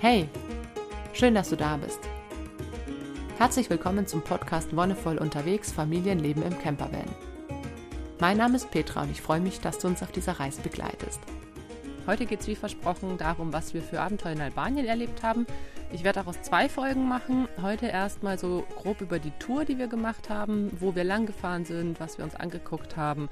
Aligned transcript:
Hey, 0.00 0.28
schön, 1.12 1.34
dass 1.34 1.50
du 1.50 1.56
da 1.56 1.76
bist. 1.76 1.98
Herzlich 3.36 3.68
willkommen 3.68 4.06
zum 4.06 4.22
Podcast 4.22 4.76
Wonnevoll 4.76 5.18
unterwegs 5.18 5.72
Familienleben 5.72 6.44
im 6.44 6.56
Campervan. 6.56 7.10
Mein 8.20 8.36
Name 8.36 8.54
ist 8.54 8.70
Petra 8.70 9.02
und 9.02 9.10
ich 9.10 9.20
freue 9.20 9.40
mich, 9.40 9.58
dass 9.58 9.80
du 9.80 9.88
uns 9.88 10.00
auf 10.04 10.12
dieser 10.12 10.38
Reise 10.38 10.62
begleitest. 10.62 11.18
Heute 12.06 12.26
geht 12.26 12.42
es 12.42 12.46
wie 12.46 12.54
versprochen 12.54 13.18
darum, 13.18 13.52
was 13.52 13.74
wir 13.74 13.82
für 13.82 14.00
Abenteuer 14.00 14.34
in 14.34 14.40
Albanien 14.40 14.86
erlebt 14.86 15.24
haben. 15.24 15.48
Ich 15.92 16.04
werde 16.04 16.20
daraus 16.20 16.42
zwei 16.42 16.68
Folgen 16.68 17.08
machen. 17.08 17.48
Heute 17.60 17.86
erstmal 17.86 18.38
so 18.38 18.64
grob 18.76 19.00
über 19.00 19.18
die 19.18 19.32
Tour, 19.40 19.64
die 19.64 19.78
wir 19.78 19.88
gemacht 19.88 20.30
haben, 20.30 20.70
wo 20.78 20.94
wir 20.94 21.02
lang 21.02 21.26
gefahren 21.26 21.64
sind, 21.64 21.98
was 21.98 22.18
wir 22.18 22.24
uns 22.24 22.36
angeguckt 22.36 22.96
haben, 22.96 23.28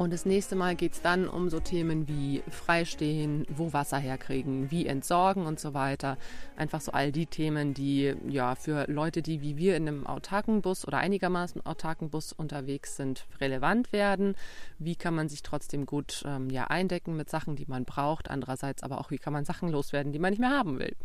und 0.00 0.14
das 0.14 0.24
nächste 0.24 0.56
Mal 0.56 0.76
geht 0.76 0.94
es 0.94 1.02
dann 1.02 1.28
um 1.28 1.50
so 1.50 1.60
Themen 1.60 2.08
wie 2.08 2.42
Freistehen, 2.48 3.46
wo 3.50 3.74
Wasser 3.74 3.98
herkriegen, 3.98 4.70
wie 4.70 4.86
entsorgen 4.86 5.44
und 5.44 5.60
so 5.60 5.74
weiter. 5.74 6.16
Einfach 6.56 6.80
so 6.80 6.92
all 6.92 7.12
die 7.12 7.26
Themen, 7.26 7.74
die 7.74 8.14
ja 8.26 8.54
für 8.54 8.90
Leute, 8.90 9.20
die 9.20 9.42
wie 9.42 9.58
wir 9.58 9.76
in 9.76 9.86
einem 9.86 10.06
autarken 10.06 10.62
Bus 10.62 10.88
oder 10.88 10.96
einigermaßen 10.96 11.66
autarken 11.66 12.08
Bus 12.08 12.32
unterwegs 12.32 12.96
sind, 12.96 13.26
relevant 13.42 13.92
werden. 13.92 14.36
Wie 14.78 14.96
kann 14.96 15.14
man 15.14 15.28
sich 15.28 15.42
trotzdem 15.42 15.84
gut 15.84 16.22
ähm, 16.26 16.48
ja, 16.48 16.64
eindecken 16.64 17.14
mit 17.14 17.28
Sachen, 17.28 17.54
die 17.54 17.66
man 17.66 17.84
braucht. 17.84 18.30
Andererseits 18.30 18.82
aber 18.82 19.02
auch, 19.02 19.10
wie 19.10 19.18
kann 19.18 19.34
man 19.34 19.44
Sachen 19.44 19.68
loswerden, 19.68 20.12
die 20.12 20.18
man 20.18 20.30
nicht 20.30 20.40
mehr 20.40 20.48
haben 20.48 20.78
will. 20.78 20.96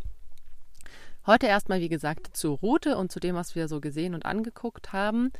Heute 1.26 1.48
erstmal, 1.48 1.80
wie 1.80 1.90
gesagt, 1.90 2.34
zur 2.34 2.56
Route 2.56 2.96
und 2.96 3.12
zu 3.12 3.20
dem, 3.20 3.34
was 3.34 3.54
wir 3.56 3.68
so 3.68 3.82
gesehen 3.82 4.14
und 4.14 4.24
angeguckt 4.24 4.94
haben. 4.94 5.32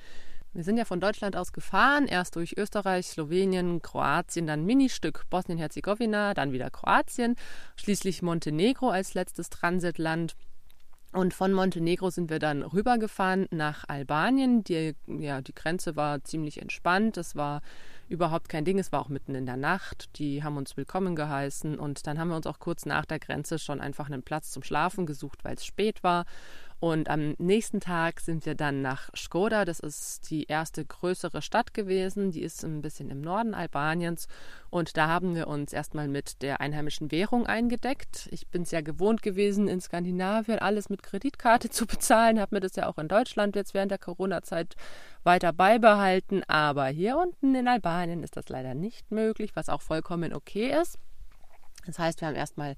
Wir 0.57 0.65
sind 0.65 0.79
ja 0.79 0.87
von 0.87 1.01
Deutschland 1.01 1.37
aus 1.37 1.53
gefahren, 1.53 2.07
erst 2.07 2.35
durch 2.35 2.57
Österreich, 2.57 3.09
Slowenien, 3.09 3.83
Kroatien, 3.83 4.47
dann 4.47 4.65
Ministück 4.65 5.29
Bosnien-Herzegowina, 5.29 6.33
dann 6.33 6.51
wieder 6.51 6.71
Kroatien, 6.71 7.37
schließlich 7.77 8.23
Montenegro 8.23 8.89
als 8.89 9.13
letztes 9.13 9.51
Transitland. 9.51 10.35
Und 11.13 11.35
von 11.35 11.53
Montenegro 11.53 12.09
sind 12.09 12.31
wir 12.31 12.39
dann 12.39 12.63
rübergefahren 12.63 13.47
nach 13.51 13.85
Albanien. 13.89 14.65
Die, 14.65 14.95
ja, 15.07 15.43
die 15.43 15.55
Grenze 15.55 15.95
war 15.95 16.25
ziemlich 16.25 16.61
entspannt. 16.61 17.19
Es 17.19 17.37
war 17.37 17.61
überhaupt 18.09 18.49
kein 18.49 18.65
Ding. 18.65 18.79
Es 18.79 18.93
war 18.93 19.01
auch 19.01 19.09
mitten 19.09 19.35
in 19.35 19.47
der 19.47 19.57
Nacht. 19.57 20.19
Die 20.19 20.43
haben 20.43 20.57
uns 20.57 20.77
willkommen 20.77 21.17
geheißen. 21.17 21.79
Und 21.79 22.07
dann 22.07 22.19
haben 22.19 22.29
wir 22.29 22.37
uns 22.37 22.47
auch 22.47 22.59
kurz 22.59 22.87
nach 22.87 23.07
der 23.07 23.19
Grenze 23.19 23.59
schon 23.59 23.81
einfach 23.81 24.07
einen 24.07 24.23
Platz 24.23 24.51
zum 24.51 24.63
Schlafen 24.63 25.07
gesucht, 25.07 25.45
weil 25.45 25.55
es 25.55 25.65
spät 25.65 26.03
war. 26.03 26.25
Und 26.79 27.09
am 27.09 27.35
nächsten 27.39 27.81
Tag 27.81 28.21
sind 28.21 28.45
wir 28.45 28.55
dann 28.55 28.83
nach 28.83 29.09
Skoda. 29.17 29.65
Das 29.65 29.81
ist 29.81 30.31
die 30.31 30.45
erste 30.45 30.85
größere 30.85 31.41
Stadt 31.41 31.73
gewesen. 31.73 32.33
Die 32.33 32.43
ist 32.43 32.65
ein 32.65 32.83
bisschen 32.83 33.09
im 33.09 33.23
Norden 33.23 33.55
Albaniens. 33.55 34.29
Und 34.69 34.97
da 34.99 35.09
haben 35.09 35.35
wir 35.35 35.47
uns 35.47 35.73
erstmal 35.73 36.07
mit 36.07 36.43
der 36.43 36.61
einheimischen 36.61 37.11
Währung 37.11 37.47
eingedeckt. 37.47 38.29
Ich 38.31 38.49
bin 38.49 38.63
es 38.63 38.73
ja 38.73 38.83
gewohnt 38.83 39.23
gewesen, 39.23 39.69
in 39.69 39.81
Skandinavien 39.81 40.59
alles 40.59 40.91
mit 40.91 41.03
Kreditkarte 41.03 41.71
zu 41.71 41.87
bezahlen. 41.87 42.39
Habe 42.39 42.57
mir 42.57 42.61
das 42.61 42.77
ja 42.77 42.89
auch 42.89 42.99
in 42.99 43.09
Deutschland 43.09 43.57
jetzt 43.57 43.73
während 43.73 43.91
der 43.91 43.99
Corona-Zeit 43.99 44.77
weiter 45.25 45.55
beibehalten. 45.55 46.43
Aber 46.47 46.87
hier 46.89 47.17
unten 47.17 47.55
in 47.55 47.69
Albanien 47.69 48.23
ist 48.23 48.37
das 48.37 48.51
leider 48.51 48.75
nicht 48.75 49.11
möglich, 49.11 49.53
was 49.57 49.71
auch 49.71 49.81
vollkommen 49.81 50.35
okay 50.35 50.79
ist. 50.79 50.99
Das 51.87 51.99
heißt, 51.99 52.21
wir 52.21 52.29
haben 52.29 52.35
erstmal 52.35 52.77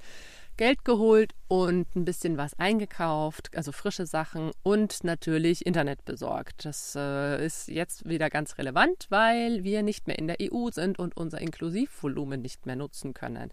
Geld 0.59 0.84
geholt 0.84 1.34
und 1.47 1.95
ein 1.95 2.05
bisschen 2.05 2.37
was 2.37 2.59
eingekauft, 2.59 3.48
also 3.56 3.70
frische 3.70 4.06
Sachen 4.06 4.51
und 4.64 5.05
natürlich 5.05 5.64
Internet 5.64 6.05
besorgt. 6.05 6.64
Das 6.64 6.95
äh, 6.97 7.47
ist 7.47 7.69
jetzt 7.69 8.09
wieder 8.09 8.28
ganz 8.28 8.59
relevant, 8.59 9.06
weil 9.09 9.62
wir 9.62 9.84
nicht 9.84 10.09
mehr 10.09 10.19
in 10.19 10.27
der 10.27 10.39
EU 10.42 10.69
sind 10.73 10.98
und 10.98 11.17
unser 11.17 11.41
Inklusivvolumen 11.41 12.42
nicht 12.42 12.67
mehr 12.67 12.75
nutzen 12.75 13.14
können. 13.14 13.53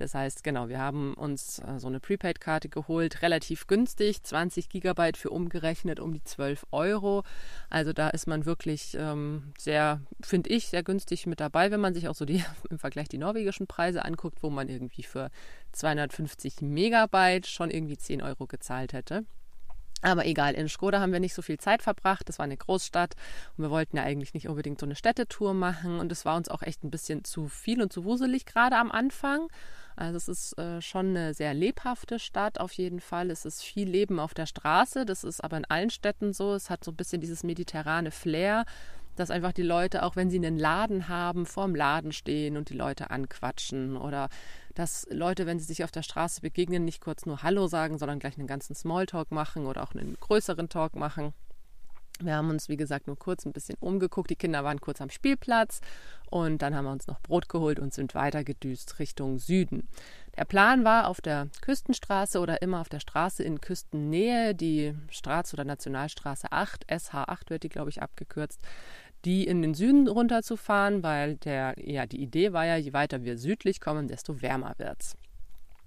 Das 0.00 0.14
heißt, 0.14 0.42
genau, 0.42 0.70
wir 0.70 0.78
haben 0.78 1.12
uns 1.12 1.58
äh, 1.58 1.78
so 1.78 1.86
eine 1.86 2.00
Prepaid-Karte 2.00 2.70
geholt, 2.70 3.20
relativ 3.20 3.66
günstig, 3.66 4.22
20 4.22 4.70
Gigabyte 4.70 5.18
für 5.18 5.28
umgerechnet 5.28 6.00
um 6.00 6.14
die 6.14 6.24
12 6.24 6.66
Euro. 6.70 7.22
Also 7.68 7.92
da 7.92 8.08
ist 8.08 8.26
man 8.26 8.46
wirklich 8.46 8.96
ähm, 8.98 9.52
sehr, 9.58 10.00
finde 10.22 10.48
ich, 10.48 10.68
sehr 10.68 10.82
günstig 10.82 11.26
mit 11.26 11.38
dabei, 11.38 11.70
wenn 11.70 11.80
man 11.80 11.92
sich 11.92 12.08
auch 12.08 12.14
so 12.14 12.24
die 12.24 12.42
im 12.70 12.78
Vergleich 12.78 13.10
die 13.10 13.18
norwegischen 13.18 13.66
Preise 13.66 14.02
anguckt, 14.02 14.42
wo 14.42 14.48
man 14.48 14.70
irgendwie 14.70 15.02
für 15.02 15.30
250 15.72 16.62
Megabyte 16.62 17.46
schon 17.46 17.70
irgendwie 17.70 17.98
10 17.98 18.22
Euro 18.22 18.46
gezahlt 18.46 18.94
hätte. 18.94 19.26
Aber 20.00 20.24
egal, 20.24 20.54
in 20.54 20.70
Skoda 20.70 21.00
haben 21.00 21.12
wir 21.12 21.20
nicht 21.20 21.34
so 21.34 21.42
viel 21.42 21.58
Zeit 21.58 21.82
verbracht. 21.82 22.26
Das 22.26 22.38
war 22.38 22.44
eine 22.44 22.56
Großstadt 22.56 23.16
und 23.58 23.64
wir 23.64 23.70
wollten 23.70 23.98
ja 23.98 24.02
eigentlich 24.02 24.32
nicht 24.32 24.48
unbedingt 24.48 24.80
so 24.80 24.86
eine 24.86 24.96
Städtetour 24.96 25.52
machen. 25.52 26.00
Und 26.00 26.10
es 26.10 26.24
war 26.24 26.36
uns 26.36 26.48
auch 26.48 26.62
echt 26.62 26.84
ein 26.84 26.90
bisschen 26.90 27.24
zu 27.24 27.48
viel 27.48 27.82
und 27.82 27.92
zu 27.92 28.04
wuselig, 28.04 28.46
gerade 28.46 28.76
am 28.76 28.90
Anfang. 28.90 29.48
Also 30.00 30.16
es 30.16 30.28
ist 30.28 30.58
äh, 30.58 30.80
schon 30.80 31.08
eine 31.10 31.34
sehr 31.34 31.52
lebhafte 31.52 32.18
Stadt 32.18 32.58
auf 32.58 32.72
jeden 32.72 33.00
Fall. 33.00 33.30
Es 33.30 33.44
ist 33.44 33.62
viel 33.62 33.86
Leben 33.86 34.18
auf 34.18 34.32
der 34.32 34.46
Straße. 34.46 35.04
Das 35.04 35.24
ist 35.24 35.44
aber 35.44 35.58
in 35.58 35.66
allen 35.66 35.90
Städten 35.90 36.32
so. 36.32 36.54
Es 36.54 36.70
hat 36.70 36.82
so 36.82 36.90
ein 36.90 36.96
bisschen 36.96 37.20
dieses 37.20 37.42
mediterrane 37.42 38.10
Flair, 38.10 38.64
dass 39.16 39.30
einfach 39.30 39.52
die 39.52 39.62
Leute, 39.62 40.02
auch 40.02 40.16
wenn 40.16 40.30
sie 40.30 40.38
einen 40.38 40.58
Laden 40.58 41.08
haben, 41.08 41.44
vorm 41.44 41.74
Laden 41.74 42.12
stehen 42.12 42.56
und 42.56 42.70
die 42.70 42.74
Leute 42.74 43.10
anquatschen. 43.10 43.98
Oder 43.98 44.30
dass 44.74 45.06
Leute, 45.10 45.44
wenn 45.44 45.58
sie 45.58 45.66
sich 45.66 45.84
auf 45.84 45.90
der 45.90 46.02
Straße 46.02 46.40
begegnen, 46.40 46.86
nicht 46.86 47.02
kurz 47.02 47.26
nur 47.26 47.42
Hallo 47.42 47.66
sagen, 47.66 47.98
sondern 47.98 48.20
gleich 48.20 48.38
einen 48.38 48.46
ganzen 48.46 48.74
Smalltalk 48.74 49.30
machen 49.30 49.66
oder 49.66 49.82
auch 49.82 49.94
einen 49.94 50.16
größeren 50.18 50.70
Talk 50.70 50.96
machen. 50.96 51.34
Wir 52.20 52.36
haben 52.36 52.50
uns, 52.50 52.68
wie 52.68 52.76
gesagt, 52.76 53.06
nur 53.06 53.18
kurz 53.18 53.46
ein 53.46 53.52
bisschen 53.52 53.76
umgeguckt. 53.80 54.30
Die 54.30 54.36
Kinder 54.36 54.64
waren 54.64 54.80
kurz 54.80 55.00
am 55.00 55.10
Spielplatz 55.10 55.80
und 56.28 56.62
dann 56.62 56.74
haben 56.74 56.84
wir 56.84 56.92
uns 56.92 57.06
noch 57.06 57.20
Brot 57.20 57.48
geholt 57.48 57.78
und 57.78 57.94
sind 57.94 58.14
weitergedüst 58.14 58.98
Richtung 58.98 59.38
Süden. 59.38 59.88
Der 60.36 60.44
Plan 60.44 60.84
war 60.84 61.08
auf 61.08 61.20
der 61.20 61.48
Küstenstraße 61.60 62.38
oder 62.38 62.62
immer 62.62 62.80
auf 62.80 62.88
der 62.88 63.00
Straße 63.00 63.42
in 63.42 63.60
Küstennähe, 63.60 64.54
die 64.54 64.94
Straße 65.10 65.54
oder 65.54 65.64
Nationalstraße 65.64 66.52
8, 66.52 66.86
SH8 66.86 67.50
wird 67.50 67.62
die, 67.64 67.68
glaube 67.68 67.90
ich, 67.90 68.02
abgekürzt, 68.02 68.60
die 69.24 69.46
in 69.46 69.60
den 69.62 69.74
Süden 69.74 70.08
runterzufahren, 70.08 71.02
weil 71.02 71.36
der, 71.36 71.74
ja, 71.78 72.06
die 72.06 72.22
Idee 72.22 72.52
war 72.52 72.64
ja, 72.64 72.76
je 72.76 72.92
weiter 72.92 73.24
wir 73.24 73.36
südlich 73.38 73.80
kommen, 73.80 74.08
desto 74.08 74.40
wärmer 74.40 74.74
wird's. 74.78 75.16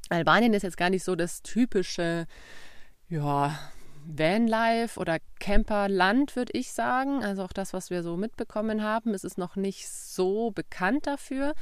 Albanien 0.10 0.54
ist 0.54 0.64
jetzt 0.64 0.78
gar 0.78 0.90
nicht 0.90 1.04
so 1.04 1.16
das 1.16 1.42
typische, 1.42 2.28
ja, 3.10 3.58
Vanlife 4.06 5.00
oder 5.00 5.18
Camperland, 5.40 6.36
würde 6.36 6.54
ich 6.58 6.74
sagen. 6.74 7.24
Also 7.24 7.44
auch 7.44 7.54
das, 7.54 7.74
was 7.74 7.90
wir 7.90 8.04
so 8.04 8.18
mitbekommen 8.18 8.84
haben, 8.84 9.14
ist 9.14 9.26
es 9.26 9.38
noch 9.38 9.56
nicht 9.56 9.90
so 9.90 10.52
bekannt 10.52 11.08
dafür. 11.08 11.54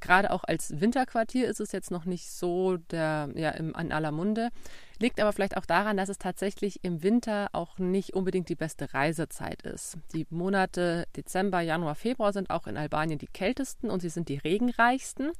Gerade 0.00 0.30
auch 0.30 0.44
als 0.44 0.80
Winterquartier 0.80 1.46
ist 1.46 1.60
es 1.60 1.72
jetzt 1.72 1.90
noch 1.90 2.04
nicht 2.04 2.30
so 2.30 2.76
der, 2.76 3.28
ja, 3.34 3.50
im, 3.50 3.76
an 3.76 3.92
aller 3.92 4.12
Munde. 4.12 4.48
Liegt 4.98 5.20
aber 5.20 5.32
vielleicht 5.32 5.56
auch 5.56 5.66
daran, 5.66 5.96
dass 5.96 6.08
es 6.08 6.18
tatsächlich 6.18 6.82
im 6.82 7.02
Winter 7.02 7.48
auch 7.52 7.78
nicht 7.78 8.14
unbedingt 8.14 8.48
die 8.48 8.54
beste 8.54 8.94
Reisezeit 8.94 9.62
ist. 9.62 9.98
Die 10.14 10.26
Monate 10.30 11.06
Dezember, 11.16 11.60
Januar, 11.60 11.94
Februar 11.94 12.32
sind 12.32 12.50
auch 12.50 12.66
in 12.66 12.76
Albanien 12.76 13.18
die 13.18 13.26
kältesten 13.26 13.90
und 13.90 14.00
sie 14.00 14.08
sind 14.08 14.28
die 14.28 14.38
regenreichsten. 14.38 15.32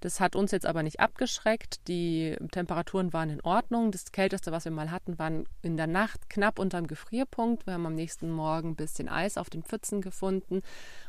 Das 0.00 0.18
hat 0.18 0.34
uns 0.34 0.50
jetzt 0.50 0.66
aber 0.66 0.82
nicht 0.82 1.00
abgeschreckt. 1.00 1.86
Die 1.88 2.36
Temperaturen 2.50 3.12
waren 3.12 3.30
in 3.30 3.40
Ordnung. 3.42 3.90
Das 3.92 4.12
Kälteste, 4.12 4.50
was 4.50 4.64
wir 4.64 4.72
mal 4.72 4.90
hatten, 4.90 5.18
waren 5.18 5.46
in 5.62 5.76
der 5.76 5.86
Nacht 5.86 6.30
knapp 6.30 6.58
unterm 6.58 6.86
Gefrierpunkt. 6.86 7.66
Wir 7.66 7.74
haben 7.74 7.86
am 7.86 7.94
nächsten 7.94 8.30
Morgen 8.30 8.70
ein 8.70 8.76
bisschen 8.76 9.08
Eis 9.08 9.36
auf 9.36 9.50
den 9.50 9.62
Pfützen 9.62 10.00
gefunden. 10.00 10.62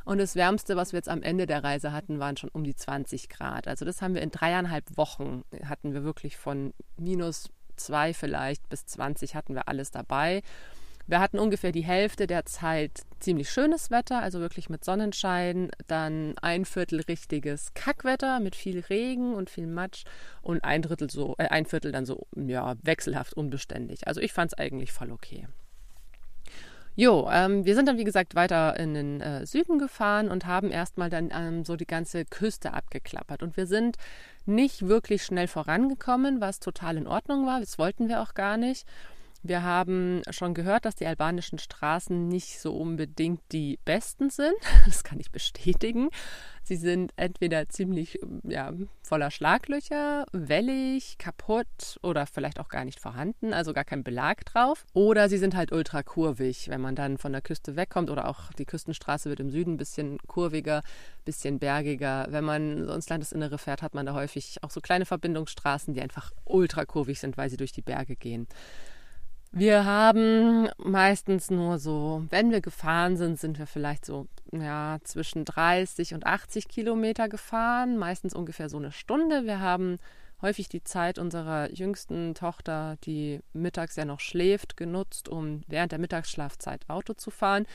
Und 0.03 0.17
das 0.17 0.35
Wärmste, 0.35 0.75
was 0.75 0.91
wir 0.91 0.97
jetzt 0.97 1.09
am 1.09 1.23
Ende 1.23 1.45
der 1.45 1.63
Reise 1.63 1.93
hatten, 1.93 2.19
waren 2.19 2.37
schon 2.37 2.49
um 2.49 2.63
die 2.63 2.75
20 2.75 3.29
Grad. 3.29 3.67
Also 3.67 3.85
das 3.85 4.01
haben 4.01 4.13
wir 4.13 4.21
in 4.21 4.31
dreieinhalb 4.31 4.97
Wochen, 4.97 5.43
hatten 5.65 5.93
wir 5.93 6.03
wirklich 6.03 6.37
von 6.37 6.73
minus 6.97 7.49
zwei 7.77 8.13
vielleicht 8.13 8.69
bis 8.69 8.85
20 8.85 9.35
hatten 9.35 9.55
wir 9.55 9.67
alles 9.67 9.91
dabei. 9.91 10.43
Wir 11.07 11.19
hatten 11.19 11.39
ungefähr 11.39 11.71
die 11.71 11.83
Hälfte 11.83 12.27
der 12.27 12.45
Zeit 12.45 13.01
ziemlich 13.19 13.49
schönes 13.49 13.91
Wetter, 13.91 14.21
also 14.21 14.39
wirklich 14.39 14.69
mit 14.69 14.83
Sonnenschein, 14.83 15.71
dann 15.87 16.35
ein 16.41 16.65
Viertel 16.65 17.01
richtiges 17.01 17.73
Kackwetter 17.73 18.39
mit 18.39 18.55
viel 18.55 18.79
Regen 18.79 19.33
und 19.33 19.49
viel 19.49 19.67
Matsch 19.67 20.03
und 20.41 20.63
ein 20.63 20.81
Drittel 20.81 21.09
so, 21.09 21.35
äh, 21.37 21.47
ein 21.47 21.65
Viertel 21.65 21.91
dann 21.91 22.05
so, 22.05 22.27
ja, 22.35 22.75
wechselhaft 22.81 23.33
unbeständig. 23.33 24.07
Also 24.07 24.21
ich 24.21 24.33
fand 24.33 24.53
es 24.53 24.57
eigentlich 24.57 24.91
voll 24.91 25.11
okay. 25.11 25.47
Jo, 26.95 27.29
ähm, 27.31 27.63
wir 27.63 27.73
sind 27.73 27.87
dann 27.87 27.97
wie 27.97 28.03
gesagt 28.03 28.35
weiter 28.35 28.77
in 28.77 28.93
den 28.93 29.21
äh, 29.21 29.45
Süden 29.45 29.79
gefahren 29.79 30.29
und 30.29 30.45
haben 30.45 30.71
erstmal 30.71 31.09
dann 31.09 31.31
ähm, 31.33 31.63
so 31.63 31.77
die 31.77 31.87
ganze 31.87 32.25
Küste 32.25 32.73
abgeklappert. 32.73 33.43
Und 33.43 33.55
wir 33.55 33.65
sind 33.65 33.95
nicht 34.45 34.87
wirklich 34.87 35.23
schnell 35.23 35.47
vorangekommen, 35.47 36.41
was 36.41 36.59
total 36.59 36.97
in 36.97 37.07
Ordnung 37.07 37.45
war. 37.45 37.61
Das 37.61 37.79
wollten 37.79 38.09
wir 38.09 38.21
auch 38.21 38.33
gar 38.33 38.57
nicht. 38.57 38.85
Wir 39.43 39.63
haben 39.63 40.21
schon 40.29 40.53
gehört, 40.53 40.85
dass 40.85 40.95
die 40.95 41.07
albanischen 41.07 41.57
Straßen 41.57 42.27
nicht 42.27 42.59
so 42.59 42.75
unbedingt 42.75 43.41
die 43.51 43.79
besten 43.85 44.29
sind. 44.29 44.53
Das 44.85 45.03
kann 45.03 45.19
ich 45.19 45.31
bestätigen. 45.31 46.09
Sie 46.63 46.75
sind 46.75 47.11
entweder 47.15 47.69
ziemlich 47.69 48.19
ja, 48.43 48.71
voller 49.01 49.31
Schlaglöcher, 49.31 50.25
wellig, 50.31 51.17
kaputt 51.17 51.97
oder 52.03 52.27
vielleicht 52.27 52.59
auch 52.59 52.69
gar 52.69 52.85
nicht 52.85 52.99
vorhanden, 52.99 53.53
also 53.53 53.73
gar 53.73 53.83
kein 53.83 54.03
Belag 54.03 54.45
drauf. 54.45 54.85
Oder 54.93 55.27
sie 55.27 55.37
sind 55.37 55.55
halt 55.55 55.71
ultra 55.71 56.03
kurvig, 56.03 56.69
wenn 56.69 56.81
man 56.81 56.95
dann 56.95 57.17
von 57.17 57.31
der 57.31 57.41
Küste 57.41 57.75
wegkommt 57.75 58.09
oder 58.09 58.27
auch 58.27 58.53
die 58.53 58.65
Küstenstraße 58.65 59.29
wird 59.29 59.39
im 59.39 59.49
Süden 59.49 59.73
ein 59.73 59.77
bisschen 59.77 60.19
kurviger, 60.27 60.77
ein 60.79 61.25
bisschen 61.25 61.57
bergiger. 61.57 62.27
Wenn 62.29 62.43
man 62.43 62.85
so 62.85 62.93
ins 62.93 63.09
Landesinnere 63.09 63.57
fährt, 63.57 63.81
hat 63.81 63.95
man 63.95 64.05
da 64.05 64.13
häufig 64.13 64.57
auch 64.61 64.71
so 64.71 64.81
kleine 64.81 65.05
Verbindungsstraßen, 65.05 65.93
die 65.93 66.01
einfach 66.01 66.31
ultra 66.45 66.85
kurvig 66.85 67.19
sind, 67.19 67.37
weil 67.37 67.49
sie 67.49 67.57
durch 67.57 67.71
die 67.71 67.81
Berge 67.81 68.15
gehen. 68.15 68.47
Wir 69.53 69.83
haben 69.83 70.69
meistens 70.77 71.51
nur 71.51 71.77
so, 71.77 72.23
wenn 72.29 72.51
wir 72.51 72.61
gefahren 72.61 73.17
sind, 73.17 73.37
sind 73.37 73.59
wir 73.59 73.67
vielleicht 73.67 74.05
so 74.05 74.27
ja, 74.53 74.97
zwischen 75.03 75.43
30 75.43 76.13
und 76.13 76.25
80 76.25 76.69
Kilometer 76.69 77.27
gefahren, 77.27 77.97
meistens 77.97 78.33
ungefähr 78.33 78.69
so 78.69 78.77
eine 78.77 78.93
Stunde. 78.93 79.45
Wir 79.45 79.59
haben 79.59 79.97
häufig 80.41 80.69
die 80.69 80.85
Zeit 80.85 81.19
unserer 81.19 81.69
jüngsten 81.69 82.33
Tochter, 82.33 82.95
die 83.03 83.41
mittags 83.51 83.97
ja 83.97 84.05
noch 84.05 84.21
schläft, 84.21 84.77
genutzt, 84.77 85.27
um 85.27 85.63
während 85.67 85.91
der 85.91 85.99
Mittagsschlafzeit 85.99 86.89
Auto 86.89 87.13
zu 87.13 87.29
fahren. 87.29 87.65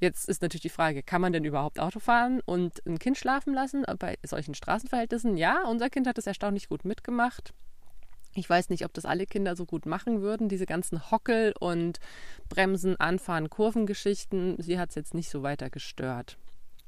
Jetzt 0.00 0.30
ist 0.30 0.40
natürlich 0.40 0.62
die 0.62 0.68
Frage, 0.70 1.02
kann 1.02 1.20
man 1.20 1.34
denn 1.34 1.44
überhaupt 1.44 1.78
Auto 1.78 2.00
fahren 2.00 2.40
und 2.46 2.84
ein 2.86 2.98
Kind 2.98 3.18
schlafen 3.18 3.52
lassen 3.52 3.84
bei 3.98 4.16
solchen 4.24 4.54
Straßenverhältnissen? 4.54 5.36
Ja, 5.36 5.64
unser 5.68 5.90
Kind 5.90 6.06
hat 6.06 6.16
es 6.16 6.26
erstaunlich 6.26 6.70
gut 6.70 6.86
mitgemacht. 6.86 7.52
Ich 8.38 8.48
weiß 8.48 8.70
nicht, 8.70 8.84
ob 8.84 8.92
das 8.94 9.04
alle 9.04 9.26
Kinder 9.26 9.56
so 9.56 9.66
gut 9.66 9.84
machen 9.84 10.22
würden, 10.22 10.48
diese 10.48 10.66
ganzen 10.66 11.10
Hockel 11.10 11.52
und 11.58 11.98
Bremsen, 12.48 12.98
Anfahren, 12.98 13.50
Kurvengeschichten. 13.50 14.56
Sie 14.60 14.78
hat 14.78 14.90
es 14.90 14.94
jetzt 14.94 15.14
nicht 15.14 15.28
so 15.28 15.42
weiter 15.42 15.70
gestört. 15.70 16.38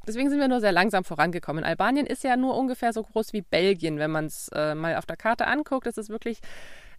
Deswegen 0.07 0.31
sind 0.31 0.41
wir 0.41 0.49
nur 0.49 0.61
sehr 0.61 0.73
langsam 0.73 1.05
vorangekommen. 1.05 1.65
Albanien 1.65 2.07
ist 2.07 2.25
ja 2.25 2.37
nur 2.37 2.57
ungefähr 2.57 2.93
so 2.93 3.03
groß 3.03 3.33
wie 3.33 3.43
Belgien, 3.43 3.99
wenn 3.99 4.11
man 4.11 4.27
es 4.27 4.49
äh, 4.55 4.75
mal 4.75 4.97
auf 4.97 5.07
der 5.07 5.17
Karte 5.17 5.47
anguckt. 5.47 5.87
Es 5.87 5.99
ist 5.99 6.09
wirklich 6.09 6.41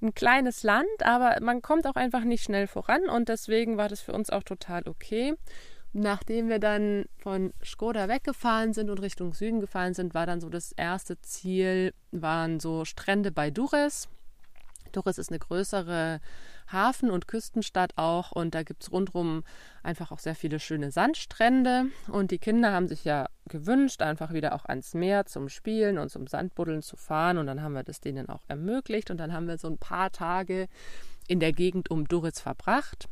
ein 0.02 0.14
kleines 0.14 0.64
Land, 0.64 0.88
aber 1.04 1.38
man 1.42 1.62
kommt 1.62 1.88
auch 1.88 1.96
einfach 1.96 2.24
nicht 2.24 2.44
schnell 2.44 2.68
voran 2.68 3.10
und 3.10 3.30
deswegen 3.30 3.78
war 3.78 3.88
das 3.88 4.02
für 4.02 4.14
uns 4.14 4.30
auch 4.30 4.44
total 4.44 4.88
okay. 4.88 5.36
Nachdem 5.94 6.48
wir 6.48 6.60
dann 6.60 7.06
von 7.18 7.54
Skoda 7.64 8.08
weggefahren 8.08 8.74
sind 8.74 8.90
und 8.90 9.02
Richtung 9.02 9.34
Süden 9.34 9.60
gefahren 9.60 9.94
sind, 9.94 10.14
war 10.14 10.26
dann 10.26 10.40
so 10.40 10.50
das 10.50 10.72
erste 10.72 11.20
Ziel, 11.22 11.94
waren 12.12 12.60
so 12.60 12.86
Strände 12.86 13.32
bei 13.32 13.52
Dures. 13.52 14.08
Doris 14.92 15.18
ist 15.18 15.30
eine 15.30 15.40
größere 15.40 16.20
Hafen- 16.72 17.12
und 17.12 17.28
Küstenstadt 17.28 17.94
auch 17.98 18.32
und 18.32 18.56
da 18.56 18.64
gibt 18.64 18.84
es 18.84 18.92
rundherum 18.92 19.44
einfach 19.84 20.12
auch 20.12 20.20
sehr 20.20 20.36
viele 20.36 20.60
schöne 20.60 20.92
Sandstrände. 20.92 21.86
Und 22.08 22.32
die 22.32 22.40
Kinder 22.40 22.72
haben 22.72 22.88
sich 22.88 23.04
ja 23.04 23.28
gewünscht, 23.48 24.02
einfach 24.02 24.34
wieder 24.34 24.56
auch 24.56 24.66
ans 24.66 24.94
Meer 24.94 25.26
zum 25.26 25.50
Spielen 25.50 25.98
und 25.98 26.10
zum 26.10 26.28
Sandbuddeln 26.28 26.82
zu 26.82 26.96
fahren. 26.96 27.38
Und 27.38 27.48
dann 27.48 27.62
haben 27.62 27.74
wir 27.74 27.84
das 27.84 28.00
denen 28.00 28.30
auch 28.30 28.44
ermöglicht. 28.48 29.12
Und 29.12 29.18
dann 29.18 29.34
haben 29.34 29.48
wir 29.48 29.58
so 29.58 29.68
ein 29.68 29.78
paar 29.78 30.12
Tage 30.12 30.68
in 31.28 31.40
der 31.40 31.52
Gegend 31.52 31.92
um 31.92 32.08
Doris 32.08 32.40
verbracht. 32.40 33.08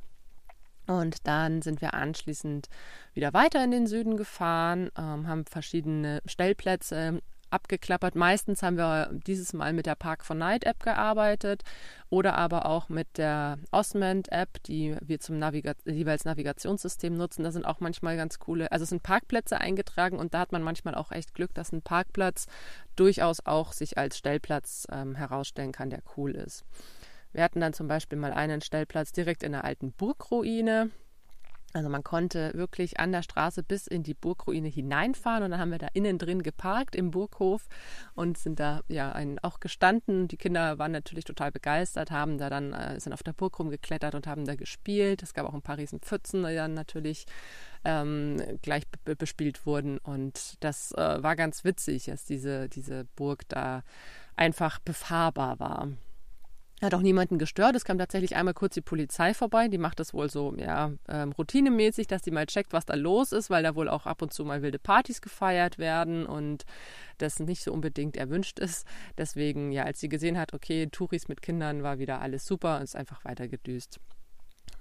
Und 0.88 1.28
dann 1.28 1.62
sind 1.62 1.82
wir 1.82 1.94
anschließend 1.94 2.68
wieder 3.14 3.34
weiter 3.34 3.64
in 3.64 3.72
den 3.72 3.86
Süden 3.86 4.18
gefahren, 4.18 4.90
ähm, 4.98 5.28
haben 5.28 5.46
verschiedene 5.46 6.22
Stellplätze 6.26 7.20
abgeklappert. 7.52 8.16
Meistens 8.16 8.64
haben 8.64 8.78
wir 8.78 9.10
dieses 9.12 9.54
Mal 9.54 9.74
mit 9.74 9.86
der 9.86 9.96
Park 9.96 10.26
for 10.26 10.36
Night 10.36 10.64
App 10.64 10.82
gearbeitet 10.84 11.64
oder 12.10 12.36
aber 12.36 12.66
auch 12.66 12.90
mit 12.90 13.18
der 13.18 13.60
Osmond 13.72 14.32
App, 14.32 14.62
die 14.64 14.96
wir 15.02 15.20
zum 15.20 15.40
Naviga 15.40 15.74
jeweils 15.86 16.26
Navigationssystem 16.26 17.16
nutzen. 17.16 17.44
Da 17.44 17.52
sind 17.52 17.66
auch 17.66 17.80
manchmal 17.80 18.18
ganz 18.18 18.40
coole, 18.40 18.72
also 18.72 18.84
es 18.84 18.90
sind 18.90 19.04
Parkplätze 19.04 19.60
eingetragen 19.60 20.18
und 20.18 20.34
da 20.34 20.40
hat 20.40 20.52
man 20.52 20.64
manchmal 20.64 20.96
auch 20.96 21.12
echt 21.12 21.34
Glück, 21.34 21.54
dass 21.54 21.72
ein 21.72 21.82
Parkplatz 21.82 22.48
durchaus 22.96 23.46
auch 23.46 23.74
sich 23.74 23.98
als 23.98 24.18
Stellplatz 24.18 24.88
ähm, 24.92 25.16
herausstellen 25.16 25.72
kann, 25.72 25.90
der 25.90 26.02
cool 26.18 26.32
ist. 26.36 26.66
Wir 27.32 27.44
hatten 27.44 27.60
dann 27.60 27.74
zum 27.74 27.88
Beispiel 27.88 28.18
mal 28.18 28.34
einen 28.34 28.62
Stellplatz 28.62 29.12
direkt 29.12 29.44
in 29.44 29.52
der 29.52 29.64
alten 29.64 29.92
Burgruine. 29.92 30.90
Also 31.74 31.88
man 31.88 32.04
konnte 32.04 32.52
wirklich 32.56 33.00
an 33.00 33.12
der 33.12 33.22
Straße 33.22 33.62
bis 33.62 33.86
in 33.86 34.02
die 34.02 34.16
Burgruine 34.16 34.70
hineinfahren 34.70 35.44
und 35.44 35.52
dann 35.52 35.60
haben 35.60 35.72
wir 35.72 35.78
da 35.78 35.88
innen 35.94 36.18
drin 36.18 36.42
geparkt 36.42 36.96
im 36.96 37.12
Burghof 37.12 37.68
und 38.16 38.40
sind 38.40 38.60
da 38.60 38.82
ja 38.88 39.16
auch 39.44 39.60
gestanden. 39.60 40.28
Die 40.28 40.38
Kinder 40.38 40.80
waren 40.80 40.92
natürlich 40.92 41.26
total 41.26 41.52
begeistert, 41.52 42.10
haben 42.10 42.40
da 42.40 42.50
dann 42.50 42.74
äh, 42.74 43.00
sind 43.00 43.14
auf 43.14 43.22
der 43.22 43.34
Burg 43.34 43.60
rumgeklettert 43.60 44.16
und 44.16 44.26
haben 44.26 44.46
da 44.46 44.56
gespielt. 44.56 45.22
Es 45.22 45.36
gab 45.36 45.46
auch 45.46 45.54
ein 45.54 45.62
paar 45.62 45.78
riesen 45.78 46.00
Pfützen, 46.00 46.44
die 46.44 46.56
dann 46.56 46.74
natürlich 46.74 47.28
ähm, 47.86 48.42
gleich 48.64 48.88
bespielt 49.04 49.68
wurden 49.68 50.00
und 50.00 50.56
das 50.64 50.92
äh, 50.94 51.22
war 51.22 51.36
ganz 51.36 51.64
witzig, 51.64 52.06
dass 52.06 52.26
diese 52.26 52.68
diese 52.68 53.06
Burg 53.16 53.48
da 53.48 53.84
einfach 54.36 54.80
befahrbar 54.80 55.60
war. 55.60 55.90
Hat 56.82 56.94
auch 56.94 57.02
niemanden 57.02 57.38
gestört. 57.38 57.76
Es 57.76 57.84
kam 57.84 57.98
tatsächlich 57.98 58.36
einmal 58.36 58.54
kurz 58.54 58.74
die 58.74 58.82
Polizei 58.82 59.34
vorbei. 59.34 59.68
Die 59.68 59.78
macht 59.78 60.00
das 60.00 60.14
wohl 60.14 60.30
so, 60.30 60.56
ja, 60.58 60.92
ähm, 61.10 61.34
routinemäßig, 61.34 62.08
dass 62.08 62.22
die 62.22 62.32
mal 62.32 62.46
checkt, 62.46 62.72
was 62.72 62.86
da 62.86 62.96
los 62.96 63.34
ist, 63.34 63.50
weil 63.50 63.64
da 63.64 63.76
wohl 63.76 63.90
auch 63.90 64.06
ab 64.06 64.22
und 64.22 64.32
zu 64.34 64.46
mal 64.46 64.62
wilde 64.62 64.80
Partys 64.80 65.22
gefeiert 65.22 65.78
werden 65.78 66.26
und 66.26 66.66
das 67.18 67.40
nicht 67.40 67.64
so 67.64 67.74
unbedingt 67.74 68.16
erwünscht 68.16 68.60
ist. 68.60 68.88
Deswegen, 69.18 69.72
ja, 69.74 69.84
als 69.84 70.00
sie 70.00 70.10
gesehen 70.10 70.38
hat, 70.38 70.54
okay, 70.54 70.88
Touris 70.88 71.28
mit 71.28 71.42
Kindern 71.42 71.84
war 71.84 72.00
wieder 72.00 72.22
alles 72.22 72.46
super 72.46 72.78
und 72.78 72.84
ist 72.84 72.96
einfach 72.96 73.26
weiter 73.26 73.50
gedüst. 73.50 74.00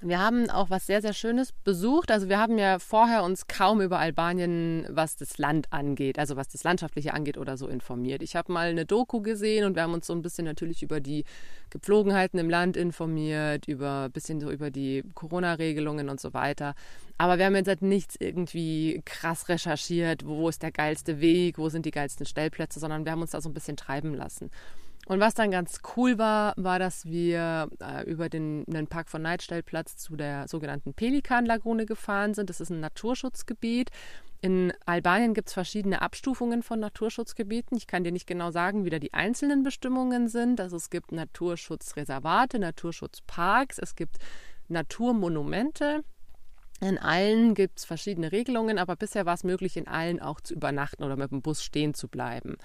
Wir 0.01 0.21
haben 0.21 0.49
auch 0.49 0.71
was 0.71 0.87
sehr, 0.87 1.03
sehr 1.03 1.13
Schönes 1.13 1.53
besucht. 1.53 2.13
Also 2.13 2.29
wir 2.29 2.39
haben 2.39 2.57
ja 2.57 2.79
vorher 2.79 3.25
uns 3.25 3.49
kaum 3.49 3.81
über 3.81 3.99
Albanien, 3.99 4.87
was 4.91 5.17
das 5.17 5.39
Land 5.39 5.73
angeht, 5.73 6.21
also 6.21 6.37
was 6.37 6.47
das 6.47 6.63
Landschaftliche 6.63 7.15
angeht 7.15 7.37
oder 7.37 7.57
so 7.57 7.67
informiert. 7.67 8.23
Ich 8.23 8.37
habe 8.37 8.53
mal 8.53 8.69
eine 8.69 8.87
Doku 8.87 9.21
gesehen 9.21 9.65
und 9.65 9.75
wir 9.75 9.83
haben 9.83 9.95
uns 9.95 10.07
so 10.07 10.13
ein 10.13 10.23
bisschen 10.23 10.45
natürlich 10.45 10.85
über 10.85 11.01
die 11.01 11.25
Gepflogenheiten 11.71 12.39
im 12.39 12.49
Land 12.49 12.77
informiert, 12.77 13.67
über 13.67 14.05
ein 14.05 14.13
bisschen 14.13 14.41
so 14.41 14.53
über 14.53 14.71
die 14.71 15.03
Corona-Regelungen 15.15 16.09
und 16.09 16.21
so 16.21 16.33
weiter. 16.33 16.75
Aber 17.17 17.39
wir 17.39 17.47
haben 17.47 17.57
jetzt 17.57 17.69
halt 17.69 17.83
nichts 17.83 18.15
irgendwie 18.21 19.03
krass 19.05 19.49
recherchiert, 19.49 20.25
wo 20.25 20.49
ist 20.49 20.63
der 20.63 20.71
geilste 20.71 21.21
Weg, 21.21 21.59
wo 21.59 21.69
sind 21.71 21.85
die 21.85 21.91
geilsten 21.91 22.25
Stellplätze, 22.25 22.79
sondern 22.79 23.05
wir 23.05 23.11
haben 23.11 23.23
uns 23.23 23.33
da 23.33 23.41
so 23.41 23.49
ein 23.49 23.55
bisschen 23.55 23.77
treiben 23.77 24.15
lassen. 24.15 24.51
Und 25.09 25.21
was 25.21 25.33
dann 25.33 25.51
ganz 25.51 25.81
cool 25.97 26.19
war, 26.19 26.53
war, 26.59 26.79
dass 26.79 27.07
wir 27.07 27.71
äh, 27.81 28.05
über 28.05 28.29
den, 28.29 28.65
den 28.67 28.89
Park 28.89 29.09
von 29.09 29.23
Neidstellplatz 29.23 29.97
zu 29.97 30.17
der 30.17 30.47
sogenannten 30.49 30.93
Pelikanlagune 30.93 31.87
gefahren 31.87 32.35
sind. 32.35 32.51
Das 32.51 32.61
ist 32.61 32.69
ein 32.69 32.81
Naturschutzgebiet. 32.81 33.91
In 34.43 34.71
Albanien 34.85 35.33
gibt 35.33 35.49
es 35.49 35.55
verschiedene 35.55 36.03
Abstufungen 36.03 36.63
von 36.63 36.79
Naturschutzgebieten. 36.81 37.75
Ich 37.79 37.87
kann 37.87 38.05
dir 38.05 38.13
nicht 38.13 38.27
genau 38.27 38.51
sagen, 38.51 38.85
wie 38.85 38.91
da 38.91 38.99
die 38.99 39.15
einzelnen 39.15 39.63
Bestimmungen 39.63 40.29
sind. 40.29 40.61
Also 40.61 40.77
es 40.77 40.91
gibt 40.91 41.11
Naturschutzreservate, 41.11 42.59
Naturschutzparks, 42.59 43.79
es 43.79 43.97
gibt 43.97 44.19
Naturmonumente. 44.69 46.05
In 46.81 46.97
allen 46.97 47.55
gibt 47.55 47.81
es 47.81 47.85
verschiedene 47.85 48.31
Regelungen, 48.31 48.79
aber 48.79 48.95
bisher 48.95 49.27
war 49.27 49.35
es 49.35 49.43
möglich, 49.43 49.77
in 49.77 49.89
allen 49.89 50.21
auch 50.21 50.41
zu 50.41 50.55
übernachten 50.55 51.03
oder 51.03 51.17
mit 51.17 51.33
dem 51.33 51.43
Bus 51.43 51.63
stehen 51.63 51.93
zu 51.93 52.07
bleiben. 52.07 52.57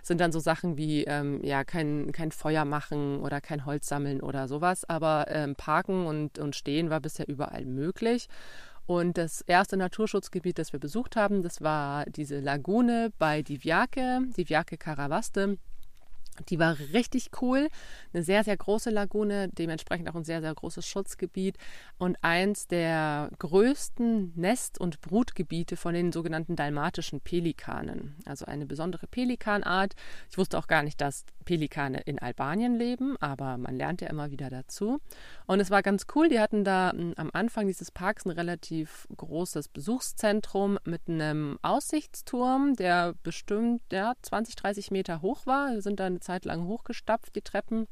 Das 0.00 0.08
sind 0.08 0.20
dann 0.20 0.30
so 0.30 0.40
Sachen 0.40 0.76
wie 0.76 1.04
ähm, 1.04 1.42
ja 1.42 1.64
kein, 1.64 2.12
kein 2.12 2.32
Feuer 2.32 2.66
machen 2.66 3.20
oder 3.20 3.40
kein 3.40 3.64
Holz 3.64 3.88
sammeln 3.88 4.20
oder 4.20 4.46
sowas, 4.46 4.84
aber 4.84 5.26
ähm, 5.28 5.54
Parken 5.56 6.06
und, 6.06 6.38
und 6.38 6.54
Stehen 6.54 6.90
war 6.90 7.00
bisher 7.00 7.28
überall 7.28 7.64
möglich. 7.64 8.28
Und 8.84 9.16
das 9.16 9.40
erste 9.42 9.76
Naturschutzgebiet, 9.76 10.58
das 10.58 10.72
wir 10.72 10.80
besucht 10.80 11.16
haben, 11.16 11.42
das 11.42 11.62
war 11.62 12.04
diese 12.06 12.40
Lagune 12.40 13.10
bei 13.18 13.40
Divjake, 13.40 14.22
Divjake 14.36 14.76
Karavaste. 14.76 15.56
Die 16.48 16.58
war 16.58 16.78
richtig 16.92 17.30
cool. 17.42 17.68
Eine 18.12 18.22
sehr, 18.22 18.42
sehr 18.42 18.56
große 18.56 18.90
Lagune, 18.90 19.48
dementsprechend 19.48 20.08
auch 20.08 20.14
ein 20.14 20.24
sehr, 20.24 20.40
sehr 20.40 20.54
großes 20.54 20.86
Schutzgebiet 20.86 21.58
und 21.98 22.16
eins 22.22 22.66
der 22.66 23.30
größten 23.38 24.32
Nest- 24.34 24.80
und 24.80 25.00
Brutgebiete 25.02 25.76
von 25.76 25.94
den 25.94 26.10
sogenannten 26.10 26.56
dalmatischen 26.56 27.20
Pelikanen. 27.20 28.16
Also 28.24 28.46
eine 28.46 28.64
besondere 28.64 29.06
Pelikanart. 29.06 29.94
Ich 30.30 30.38
wusste 30.38 30.58
auch 30.58 30.68
gar 30.68 30.82
nicht, 30.82 31.00
dass 31.00 31.26
Pelikane 31.44 32.00
in 32.00 32.18
Albanien 32.18 32.76
leben, 32.76 33.16
aber 33.20 33.58
man 33.58 33.76
lernt 33.76 34.00
ja 34.00 34.08
immer 34.08 34.30
wieder 34.30 34.48
dazu. 34.48 35.00
Und 35.46 35.60
es 35.60 35.70
war 35.70 35.82
ganz 35.82 36.06
cool. 36.14 36.28
Die 36.28 36.40
hatten 36.40 36.64
da 36.64 36.92
hm, 36.92 37.14
am 37.16 37.30
Anfang 37.32 37.66
dieses 37.66 37.90
Parks 37.90 38.24
ein 38.24 38.30
relativ 38.30 39.06
großes 39.14 39.68
Besuchszentrum 39.68 40.78
mit 40.84 41.02
einem 41.08 41.58
Aussichtsturm, 41.62 42.74
der 42.74 43.14
bestimmt 43.22 43.82
ja, 43.92 44.14
20, 44.22 44.56
30 44.56 44.90
Meter 44.90 45.20
hoch 45.20 45.44
war. 45.46 45.72
Wir 45.72 45.82
sind 45.82 46.00
da 46.00 46.06
eine 46.06 46.20
Zeit 46.22 46.44
lang 46.44 46.66
hochgestapft, 46.66 47.34
die 47.36 47.42
Treppen. 47.42 47.86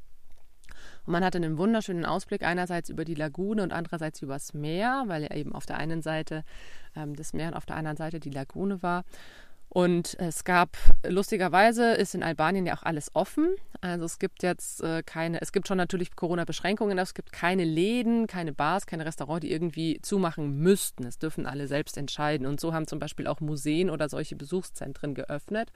Und 1.05 1.13
man 1.13 1.25
hatte 1.25 1.39
einen 1.39 1.59
wunderschönen 1.59 2.05
Ausblick 2.05 2.43
einerseits 2.43 2.89
über 2.89 3.05
die 3.05 3.15
Lagune 3.15 3.63
und 3.63 3.73
andererseits 3.73 4.23
übers 4.23 4.55
Meer, 4.55 5.05
weil 5.07 5.23
ja 5.23 5.35
eben 5.35 5.55
auf 5.55 5.67
der 5.67 5.79
einen 5.79 6.03
Seite 6.03 6.45
ähm, 6.97 7.17
das 7.17 7.33
Meer 7.33 7.49
und 7.49 7.55
auf 7.55 7.67
der 7.67 7.77
anderen 7.77 7.97
Seite 7.97 8.21
die 8.21 8.31
Lagune 8.31 8.83
war. 8.83 9.05
Und 9.73 10.19
es 10.19 10.43
gab, 10.43 10.77
lustigerweise 11.07 11.93
ist 11.93 12.17
in 12.17 12.25
Albanien 12.25 12.67
ja 12.67 12.75
auch 12.75 12.83
alles 12.83 13.15
offen. 13.15 13.55
Also 13.81 14.05
es 14.05 14.19
gibt 14.19 14.43
jetzt 14.43 14.83
äh, 14.83 15.05
keine, 15.05 15.41
es 15.41 15.53
gibt 15.53 15.69
schon 15.69 15.79
natürlich 15.79 16.17
Corona-Beschränkungen, 16.17 16.99
aber 16.99 17.05
es 17.05 17.15
gibt 17.15 17.31
keine 17.31 17.63
Läden, 17.65 18.27
keine 18.27 18.53
Bars, 18.53 18.87
keine 18.87 19.07
Restaurants, 19.07 19.43
die 19.43 19.53
irgendwie 19.53 20.01
zumachen 20.03 20.59
müssten. 20.59 21.05
Es 21.07 21.21
dürfen 21.21 21.47
alle 21.47 21.69
selbst 21.69 21.97
entscheiden. 21.97 22.49
Und 22.49 22.59
so 22.59 22.75
haben 22.75 22.89
zum 22.89 22.99
Beispiel 22.99 23.29
auch 23.29 23.39
Museen 23.39 23.91
oder 23.91 24.09
solche 24.09 24.35
Besuchszentren 24.35 25.15
geöffnet. 25.15 25.71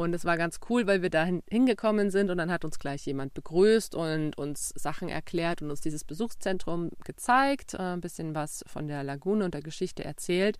Und 0.00 0.14
es 0.14 0.24
war 0.24 0.38
ganz 0.38 0.60
cool, 0.70 0.86
weil 0.86 1.02
wir 1.02 1.10
da 1.10 1.28
hingekommen 1.50 2.10
sind 2.10 2.30
und 2.30 2.38
dann 2.38 2.50
hat 2.50 2.64
uns 2.64 2.78
gleich 2.78 3.04
jemand 3.04 3.34
begrüßt 3.34 3.94
und 3.94 4.38
uns 4.38 4.70
Sachen 4.74 5.10
erklärt 5.10 5.60
und 5.60 5.68
uns 5.68 5.82
dieses 5.82 6.04
Besuchszentrum 6.04 6.88
gezeigt, 7.04 7.74
äh, 7.74 7.82
ein 7.82 8.00
bisschen 8.00 8.34
was 8.34 8.64
von 8.66 8.88
der 8.88 9.04
Lagune 9.04 9.44
und 9.44 9.52
der 9.52 9.60
Geschichte 9.60 10.02
erzählt. 10.02 10.56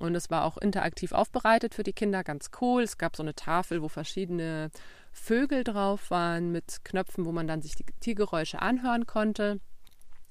Und 0.00 0.14
es 0.14 0.28
war 0.28 0.44
auch 0.44 0.58
interaktiv 0.58 1.12
aufbereitet 1.12 1.74
für 1.74 1.82
die 1.82 1.94
Kinder, 1.94 2.22
ganz 2.24 2.50
cool. 2.60 2.82
Es 2.82 2.98
gab 2.98 3.16
so 3.16 3.22
eine 3.22 3.34
Tafel, 3.34 3.80
wo 3.80 3.88
verschiedene 3.88 4.70
Vögel 5.12 5.64
drauf 5.64 6.10
waren 6.10 6.52
mit 6.52 6.84
Knöpfen, 6.84 7.24
wo 7.24 7.32
man 7.32 7.46
dann 7.46 7.62
sich 7.62 7.76
die 7.76 7.86
Tiergeräusche 8.00 8.60
anhören 8.60 9.06
konnte. 9.06 9.60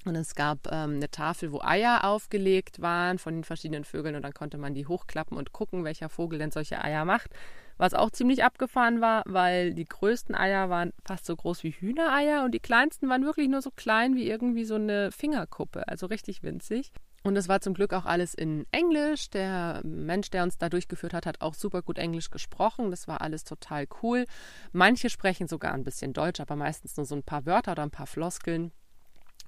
Und 0.05 0.13
es 0.13 0.35
gab 0.35 0.67
ähm, 0.71 0.97
eine 0.97 1.09
Tafel, 1.09 1.51
wo 1.51 1.61
Eier 1.61 2.03
aufgelegt 2.03 2.81
waren 2.81 3.17
von 3.17 3.33
den 3.33 3.45
verschiedenen 3.45 3.83
Vögeln 3.83 4.15
und 4.15 4.21
dann 4.21 4.35
konnte 4.35 4.59
man 4.59 4.75
die 4.75 4.85
hochklappen 4.85 5.39
und 5.39 5.53
gucken, 5.53 5.83
welcher 5.85 6.09
Vogel 6.09 6.37
denn 6.37 6.51
solche 6.51 6.83
Eier 6.83 7.03
macht. 7.03 7.31
Was 7.77 7.93
auch 7.93 8.11
ziemlich 8.11 8.43
abgefahren 8.43 9.01
war, 9.01 9.23
weil 9.25 9.73
die 9.73 9.85
größten 9.85 10.35
Eier 10.35 10.69
waren 10.69 10.93
fast 11.05 11.25
so 11.25 11.35
groß 11.35 11.63
wie 11.63 11.71
Hühnereier 11.71 12.43
und 12.43 12.51
die 12.51 12.59
kleinsten 12.59 13.09
waren 13.09 13.25
wirklich 13.25 13.49
nur 13.49 13.61
so 13.61 13.71
klein 13.71 14.15
wie 14.15 14.27
irgendwie 14.27 14.65
so 14.65 14.75
eine 14.75 15.11
Fingerkuppe, 15.11 15.87
also 15.87 16.05
richtig 16.07 16.43
winzig. 16.43 16.91
Und 17.23 17.37
es 17.37 17.47
war 17.47 17.61
zum 17.61 17.73
Glück 17.73 17.93
auch 17.93 18.05
alles 18.05 18.33
in 18.33 18.65
Englisch. 18.71 19.29
Der 19.29 19.81
Mensch, 19.85 20.29
der 20.29 20.43
uns 20.43 20.57
da 20.57 20.67
durchgeführt 20.67 21.13
hat, 21.13 21.25
hat 21.25 21.39
auch 21.39 21.53
super 21.53 21.81
gut 21.81 21.97
Englisch 21.97 22.29
gesprochen. 22.29 22.91
Das 22.91 23.07
war 23.07 23.21
alles 23.21 23.45
total 23.45 23.87
cool. 24.01 24.25
Manche 24.73 25.09
sprechen 25.09 25.47
sogar 25.47 25.73
ein 25.73 25.85
bisschen 25.85 26.11
Deutsch, 26.11 26.41
aber 26.41 26.57
meistens 26.57 26.97
nur 26.97 27.05
so 27.05 27.15
ein 27.15 27.23
paar 27.23 27.45
Wörter 27.45 27.71
oder 27.71 27.83
ein 27.83 27.91
paar 27.91 28.07
Floskeln. 28.07 28.73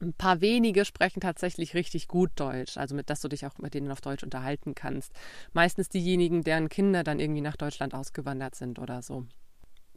Ein 0.01 0.13
paar 0.13 0.41
wenige 0.41 0.85
sprechen 0.85 1.21
tatsächlich 1.21 1.73
richtig 1.73 2.07
gut 2.07 2.31
Deutsch, 2.35 2.77
also 2.77 2.95
mit, 2.95 3.09
dass 3.09 3.21
du 3.21 3.27
dich 3.29 3.45
auch 3.45 3.57
mit 3.59 3.73
denen 3.73 3.91
auf 3.91 4.01
Deutsch 4.01 4.23
unterhalten 4.23 4.75
kannst. 4.75 5.13
Meistens 5.53 5.89
diejenigen, 5.89 6.43
deren 6.43 6.69
Kinder 6.69 7.03
dann 7.03 7.19
irgendwie 7.19 7.41
nach 7.41 7.55
Deutschland 7.55 7.93
ausgewandert 7.93 8.55
sind 8.55 8.79
oder 8.79 9.01
so. 9.01 9.25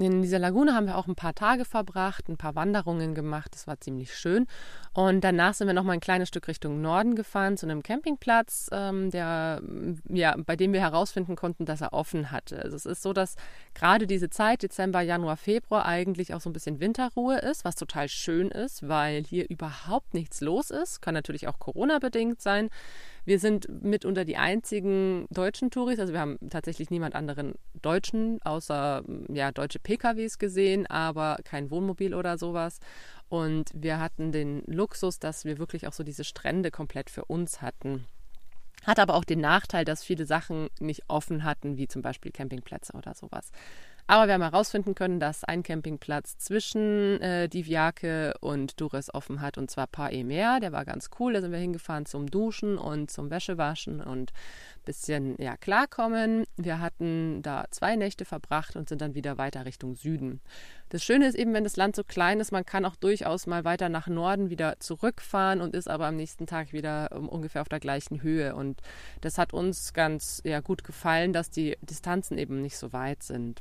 In 0.01 0.23
dieser 0.23 0.39
Lagune 0.39 0.75
haben 0.75 0.87
wir 0.87 0.97
auch 0.97 1.09
ein 1.09 1.17
paar 1.17 1.35
Tage 1.35 1.65
verbracht, 1.65 2.29
ein 2.29 2.37
paar 2.37 2.55
Wanderungen 2.55 3.17
gemacht. 3.17 3.53
Das 3.53 3.67
war 3.67 3.81
ziemlich 3.81 4.15
schön. 4.15 4.47
Und 4.95 5.23
danach 5.23 5.55
sind 5.55 5.67
wir 5.67 5.75
noch 5.75 5.83
mal 5.83 5.95
ein 5.95 6.01
kleines 6.01 6.29
Stück 6.29 6.47
Richtung 6.47 6.81
Norden 6.81 7.17
gefahren 7.17 7.57
zu 7.57 7.67
einem 7.67 7.83
Campingplatz, 7.83 8.71
ähm, 8.71 9.11
der, 9.11 9.61
ja, 10.09 10.37
bei 10.47 10.55
dem 10.55 10.73
wir 10.73 10.81
herausfinden 10.81 11.35
konnten, 11.35 11.65
dass 11.65 11.81
er 11.81 11.93
offen 11.93 12.31
hatte. 12.31 12.63
Also 12.63 12.77
es 12.77 12.87
ist 12.87 13.03
so, 13.03 13.13
dass 13.13 13.35
gerade 13.75 14.07
diese 14.07 14.31
Zeit, 14.31 14.63
Dezember, 14.63 15.01
Januar, 15.01 15.37
Februar, 15.37 15.85
eigentlich 15.85 16.33
auch 16.33 16.41
so 16.41 16.49
ein 16.49 16.53
bisschen 16.53 16.79
Winterruhe 16.79 17.39
ist, 17.39 17.65
was 17.65 17.75
total 17.75 18.09
schön 18.09 18.53
ist, 18.53 18.89
weil 18.89 19.25
hier 19.25 19.51
überhaupt 19.51 20.15
nichts 20.15 20.41
los 20.41 20.71
ist. 20.71 21.03
Kann 21.03 21.15
natürlich 21.15 21.49
auch 21.49 21.59
Corona-bedingt 21.59 22.41
sein. 22.41 22.71
Wir 23.29 23.39
sind 23.39 23.69
mitunter 23.83 24.25
die 24.25 24.39
einzigen 24.39 25.27
deutschen 25.29 25.69
Touris, 25.71 25.99
also 25.99 26.15
wir 26.15 26.21
haben 26.21 26.39
tatsächlich 26.49 26.89
niemand 26.89 27.15
anderen 27.15 27.57
Deutschen, 27.83 28.41
außer 28.41 29.05
ja, 29.29 29.53
deutsche 29.53 29.79
PKWs 29.79 30.39
gesehen, 30.39 30.87
aber 30.87 31.37
kein 31.45 31.71
Wohnmobil 31.71 32.15
oder 32.15 32.39
sowas. 32.39 32.81
Und 33.29 33.71
wir 33.75 34.01
hatten 34.01 34.33
den 34.33 34.63
Luxus, 34.65 35.19
dass 35.19 35.45
wir 35.45 35.59
wirklich 35.59 35.87
auch 35.87 35.93
so 35.93 36.05
diese 36.05 36.25
Strände 36.25 36.71
komplett 36.71 37.11
für 37.11 37.27
uns 37.27 37.61
hatten. 37.61 38.07
Hat 38.87 38.99
aber 38.99 39.13
auch 39.13 39.25
den 39.25 39.41
Nachteil, 39.41 39.85
dass 39.85 40.03
viele 40.03 40.25
Sachen 40.25 40.71
nicht 40.81 41.03
offen 41.09 41.45
hatten, 41.45 41.77
wie 41.77 41.87
zum 41.87 42.01
Beispiel 42.01 42.33
Campingplätze 42.33 42.95
oder 42.95 43.13
sowas. 43.13 43.53
Aber 44.11 44.27
wir 44.27 44.33
haben 44.33 44.43
herausfinden 44.43 44.95
können, 44.95 45.21
dass 45.21 45.45
ein 45.45 45.63
Campingplatz 45.63 46.39
zwischen 46.39 47.21
äh, 47.21 47.47
Divjake 47.47 48.33
und 48.41 48.81
Dures 48.81 49.13
offen 49.13 49.43
hat, 49.43 49.59
und 49.59 49.71
zwar 49.71 49.87
Paar 49.87 50.13
Emer. 50.13 50.61
Der 50.61 50.73
war 50.73 50.87
ganz 50.87 51.11
cool. 51.21 51.35
Da 51.35 51.43
sind 51.43 51.53
wir 51.53 51.59
hingefahren 51.59 52.07
zum 52.07 52.31
Duschen 52.31 52.79
und 52.79 53.11
zum 53.11 53.29
Wäschewaschen 53.29 54.01
und 54.01 54.33
ein 54.33 54.85
bisschen 54.87 55.37
ja, 55.39 55.59
klarkommen. 55.59 56.45
Wir 56.57 56.81
hatten 56.81 57.43
da 57.43 57.67
zwei 57.71 57.97
Nächte 57.97 58.25
verbracht 58.25 58.77
und 58.77 58.89
sind 58.89 59.03
dann 59.03 59.15
wieder 59.15 59.37
weiter 59.37 59.67
Richtung 59.67 59.95
Süden. 59.95 60.41
Das 60.89 61.05
Schöne 61.05 61.27
ist 61.29 61.35
eben, 61.35 61.53
wenn 61.53 61.65
das 61.65 61.77
Land 61.77 61.95
so 61.95 62.03
klein 62.03 62.41
ist, 62.41 62.51
man 62.51 62.65
kann 62.65 62.87
auch 62.87 62.97
durchaus 62.97 63.47
mal 63.47 63.67
weiter 63.67 63.91
nach 63.91 64.07
Norden 64.07 64.49
wieder 64.49 64.81
zurückfahren 64.81 65.61
und 65.61 65.75
ist 65.75 65.87
aber 65.87 66.07
am 66.07 66.17
nächsten 66.17 66.47
Tag 66.47 66.73
wieder 66.73 67.11
um, 67.13 67.29
ungefähr 67.29 67.61
auf 67.61 67.69
der 67.69 67.79
gleichen 67.79 68.23
Höhe. 68.23 68.55
Und 68.55 68.81
das 69.21 69.37
hat 69.37 69.53
uns 69.53 69.93
ganz 69.93 70.41
ja, 70.47 70.61
gut 70.61 70.83
gefallen, 70.83 71.35
dass 71.35 71.51
die 71.51 71.77
Distanzen 71.83 72.39
eben 72.39 72.63
nicht 72.63 72.79
so 72.79 72.95
weit 72.95 73.23
sind. 73.23 73.61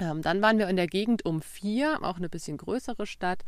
Ähm, 0.00 0.22
dann 0.22 0.42
waren 0.42 0.58
wir 0.58 0.68
in 0.68 0.76
der 0.76 0.86
Gegend 0.86 1.24
um 1.24 1.40
vier, 1.40 1.98
auch 2.02 2.16
eine 2.16 2.28
bisschen 2.28 2.56
größere 2.56 3.06
Stadt, 3.06 3.44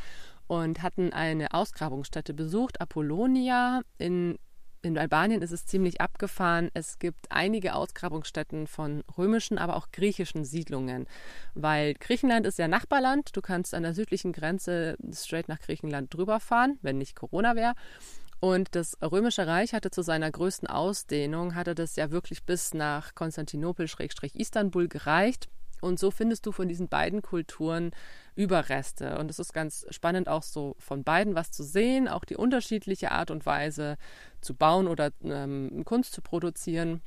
und 0.46 0.82
hatten 0.82 1.12
eine 1.12 1.52
Ausgrabungsstätte 1.54 2.32
besucht, 2.32 2.80
Apollonia. 2.80 3.82
In, 3.98 4.38
in 4.82 4.96
Albanien 4.96 5.42
ist 5.42 5.50
es 5.50 5.66
ziemlich 5.66 6.00
abgefahren. 6.00 6.70
Es 6.72 7.00
gibt 7.00 7.26
einige 7.30 7.74
Ausgrabungsstätten 7.74 8.68
von 8.68 9.02
römischen, 9.18 9.58
aber 9.58 9.74
auch 9.74 9.90
griechischen 9.90 10.44
Siedlungen, 10.44 11.06
weil 11.54 11.94
Griechenland 11.94 12.46
ist 12.46 12.58
ja 12.58 12.68
Nachbarland. 12.68 13.36
Du 13.36 13.40
kannst 13.40 13.74
an 13.74 13.82
der 13.82 13.94
südlichen 13.94 14.32
Grenze 14.32 14.96
straight 15.12 15.48
nach 15.48 15.58
Griechenland 15.58 16.14
drüber 16.14 16.38
fahren, 16.38 16.78
wenn 16.82 16.98
nicht 16.98 17.16
Corona 17.16 17.56
wäre. 17.56 17.74
Und 18.38 18.74
das 18.74 18.96
Römische 19.02 19.46
Reich 19.46 19.72
hatte 19.72 19.90
zu 19.90 20.02
seiner 20.02 20.30
größten 20.30 20.68
Ausdehnung, 20.68 21.54
hatte 21.54 21.74
das 21.74 21.96
ja 21.96 22.10
wirklich 22.10 22.44
bis 22.44 22.74
nach 22.74 23.14
Konstantinopel-Istanbul 23.14 24.88
gereicht. 24.88 25.48
Und 25.80 25.98
so 25.98 26.10
findest 26.10 26.46
du 26.46 26.52
von 26.52 26.68
diesen 26.68 26.88
beiden 26.88 27.22
Kulturen 27.22 27.92
Überreste. 28.34 29.18
Und 29.18 29.30
es 29.30 29.38
ist 29.38 29.52
ganz 29.52 29.86
spannend, 29.90 30.28
auch 30.28 30.42
so 30.42 30.76
von 30.78 31.04
beiden 31.04 31.34
was 31.34 31.50
zu 31.50 31.62
sehen, 31.62 32.08
auch 32.08 32.24
die 32.24 32.36
unterschiedliche 32.36 33.10
Art 33.12 33.30
und 33.30 33.46
Weise 33.46 33.96
zu 34.40 34.54
bauen 34.54 34.88
oder 34.88 35.10
ähm, 35.22 35.82
Kunst 35.84 36.12
zu 36.12 36.22
produzieren 36.22 37.00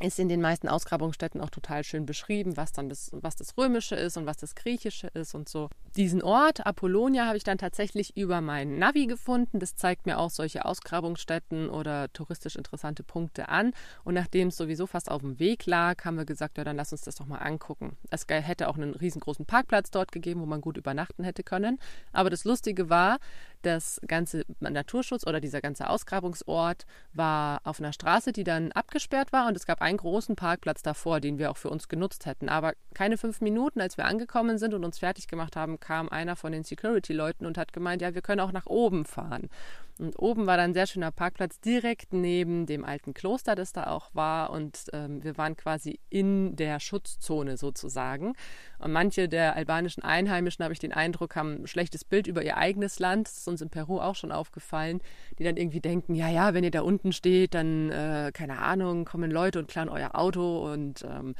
ist 0.00 0.18
in 0.18 0.28
den 0.28 0.40
meisten 0.40 0.68
Ausgrabungsstätten 0.68 1.40
auch 1.40 1.50
total 1.50 1.84
schön 1.84 2.06
beschrieben, 2.06 2.56
was 2.56 2.72
dann 2.72 2.88
das, 2.88 3.10
was 3.12 3.36
das 3.36 3.56
Römische 3.56 3.94
ist 3.94 4.16
und 4.16 4.26
was 4.26 4.36
das 4.36 4.54
Griechische 4.54 5.06
ist 5.08 5.34
und 5.34 5.48
so. 5.48 5.70
Diesen 5.96 6.22
Ort, 6.22 6.66
Apollonia, 6.66 7.26
habe 7.26 7.36
ich 7.36 7.44
dann 7.44 7.58
tatsächlich 7.58 8.16
über 8.16 8.40
mein 8.40 8.78
Navi 8.78 9.06
gefunden. 9.06 9.60
Das 9.60 9.76
zeigt 9.76 10.06
mir 10.06 10.18
auch 10.18 10.30
solche 10.30 10.64
Ausgrabungsstätten 10.64 11.70
oder 11.70 12.12
touristisch 12.12 12.56
interessante 12.56 13.02
Punkte 13.02 13.48
an. 13.48 13.72
Und 14.02 14.14
nachdem 14.14 14.48
es 14.48 14.56
sowieso 14.56 14.86
fast 14.86 15.10
auf 15.10 15.22
dem 15.22 15.38
Weg 15.38 15.66
lag, 15.66 16.04
haben 16.04 16.16
wir 16.16 16.24
gesagt, 16.24 16.58
ja, 16.58 16.64
dann 16.64 16.76
lass 16.76 16.92
uns 16.92 17.02
das 17.02 17.14
doch 17.14 17.26
mal 17.26 17.38
angucken. 17.38 17.96
Es 18.10 18.26
hätte 18.28 18.68
auch 18.68 18.76
einen 18.76 18.94
riesengroßen 18.94 19.46
Parkplatz 19.46 19.90
dort 19.90 20.10
gegeben, 20.10 20.40
wo 20.40 20.46
man 20.46 20.60
gut 20.60 20.76
übernachten 20.76 21.22
hätte 21.24 21.44
können. 21.44 21.78
Aber 22.12 22.30
das 22.30 22.44
Lustige 22.44 22.90
war, 22.90 23.18
das 23.66 24.00
ganze 24.06 24.44
Naturschutz 24.60 25.26
oder 25.26 25.40
dieser 25.40 25.60
ganze 25.60 25.88
Ausgrabungsort 25.88 26.86
war 27.12 27.60
auf 27.64 27.80
einer 27.80 27.92
Straße, 27.92 28.32
die 28.32 28.44
dann 28.44 28.72
abgesperrt 28.72 29.32
war 29.32 29.48
und 29.48 29.56
es 29.56 29.66
gab 29.66 29.80
einen 29.80 29.98
großen 29.98 30.36
Parkplatz 30.36 30.82
davor, 30.82 31.20
den 31.20 31.38
wir 31.38 31.50
auch 31.50 31.56
für 31.56 31.70
uns 31.70 31.88
genutzt 31.88 32.26
hätten. 32.26 32.48
Aber 32.48 32.74
keine 32.94 33.18
fünf 33.18 33.40
Minuten, 33.40 33.80
als 33.80 33.96
wir 33.96 34.04
angekommen 34.04 34.58
sind 34.58 34.74
und 34.74 34.84
uns 34.84 34.98
fertig 34.98 35.28
gemacht 35.28 35.56
haben, 35.56 35.80
kam 35.80 36.08
einer 36.08 36.36
von 36.36 36.52
den 36.52 36.64
Security-Leuten 36.64 37.46
und 37.46 37.58
hat 37.58 37.72
gemeint, 37.72 38.02
ja, 38.02 38.14
wir 38.14 38.22
können 38.22 38.40
auch 38.40 38.52
nach 38.52 38.66
oben 38.66 39.04
fahren. 39.04 39.48
Und 39.98 40.18
oben 40.18 40.46
war 40.46 40.56
dann 40.56 40.70
ein 40.70 40.74
sehr 40.74 40.88
schöner 40.88 41.12
Parkplatz 41.12 41.60
direkt 41.60 42.12
neben 42.12 42.66
dem 42.66 42.84
alten 42.84 43.14
Kloster, 43.14 43.54
das 43.54 43.72
da 43.72 43.86
auch 43.86 44.10
war. 44.12 44.50
Und 44.50 44.86
ähm, 44.92 45.22
wir 45.22 45.38
waren 45.38 45.56
quasi 45.56 46.00
in 46.10 46.56
der 46.56 46.80
Schutzzone 46.80 47.56
sozusagen. 47.56 48.32
Und 48.80 48.92
manche 48.92 49.28
der 49.28 49.54
albanischen 49.54 50.02
Einheimischen, 50.02 50.64
habe 50.64 50.72
ich 50.72 50.80
den 50.80 50.92
Eindruck, 50.92 51.36
haben 51.36 51.62
ein 51.62 51.66
schlechtes 51.68 52.04
Bild 52.04 52.26
über 52.26 52.42
ihr 52.42 52.56
eigenes 52.56 52.98
Land. 52.98 53.28
Das 53.28 53.38
ist 53.38 53.48
uns 53.48 53.62
in 53.62 53.70
Peru 53.70 54.00
auch 54.00 54.16
schon 54.16 54.32
aufgefallen, 54.32 55.00
die 55.38 55.44
dann 55.44 55.56
irgendwie 55.56 55.80
denken, 55.80 56.14
ja, 56.16 56.28
ja, 56.28 56.54
wenn 56.54 56.64
ihr 56.64 56.72
da 56.72 56.82
unten 56.82 57.12
steht, 57.12 57.54
dann, 57.54 57.90
äh, 57.90 58.32
keine 58.34 58.58
Ahnung, 58.58 59.04
kommen 59.04 59.30
Leute 59.30 59.60
und 59.60 59.68
klauen 59.68 59.88
euer 59.88 60.16
Auto 60.16 60.72
und 60.72 61.04
ähm, 61.04 61.36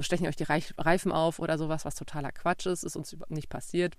stechen 0.00 0.26
euch 0.26 0.36
die 0.36 0.44
Reifen 0.44 1.12
auf 1.12 1.38
oder 1.38 1.56
sowas, 1.56 1.84
was 1.84 1.94
totaler 1.94 2.32
Quatsch 2.32 2.66
ist, 2.66 2.82
ist 2.82 2.96
uns 2.96 3.16
nicht 3.28 3.48
passiert. 3.48 3.96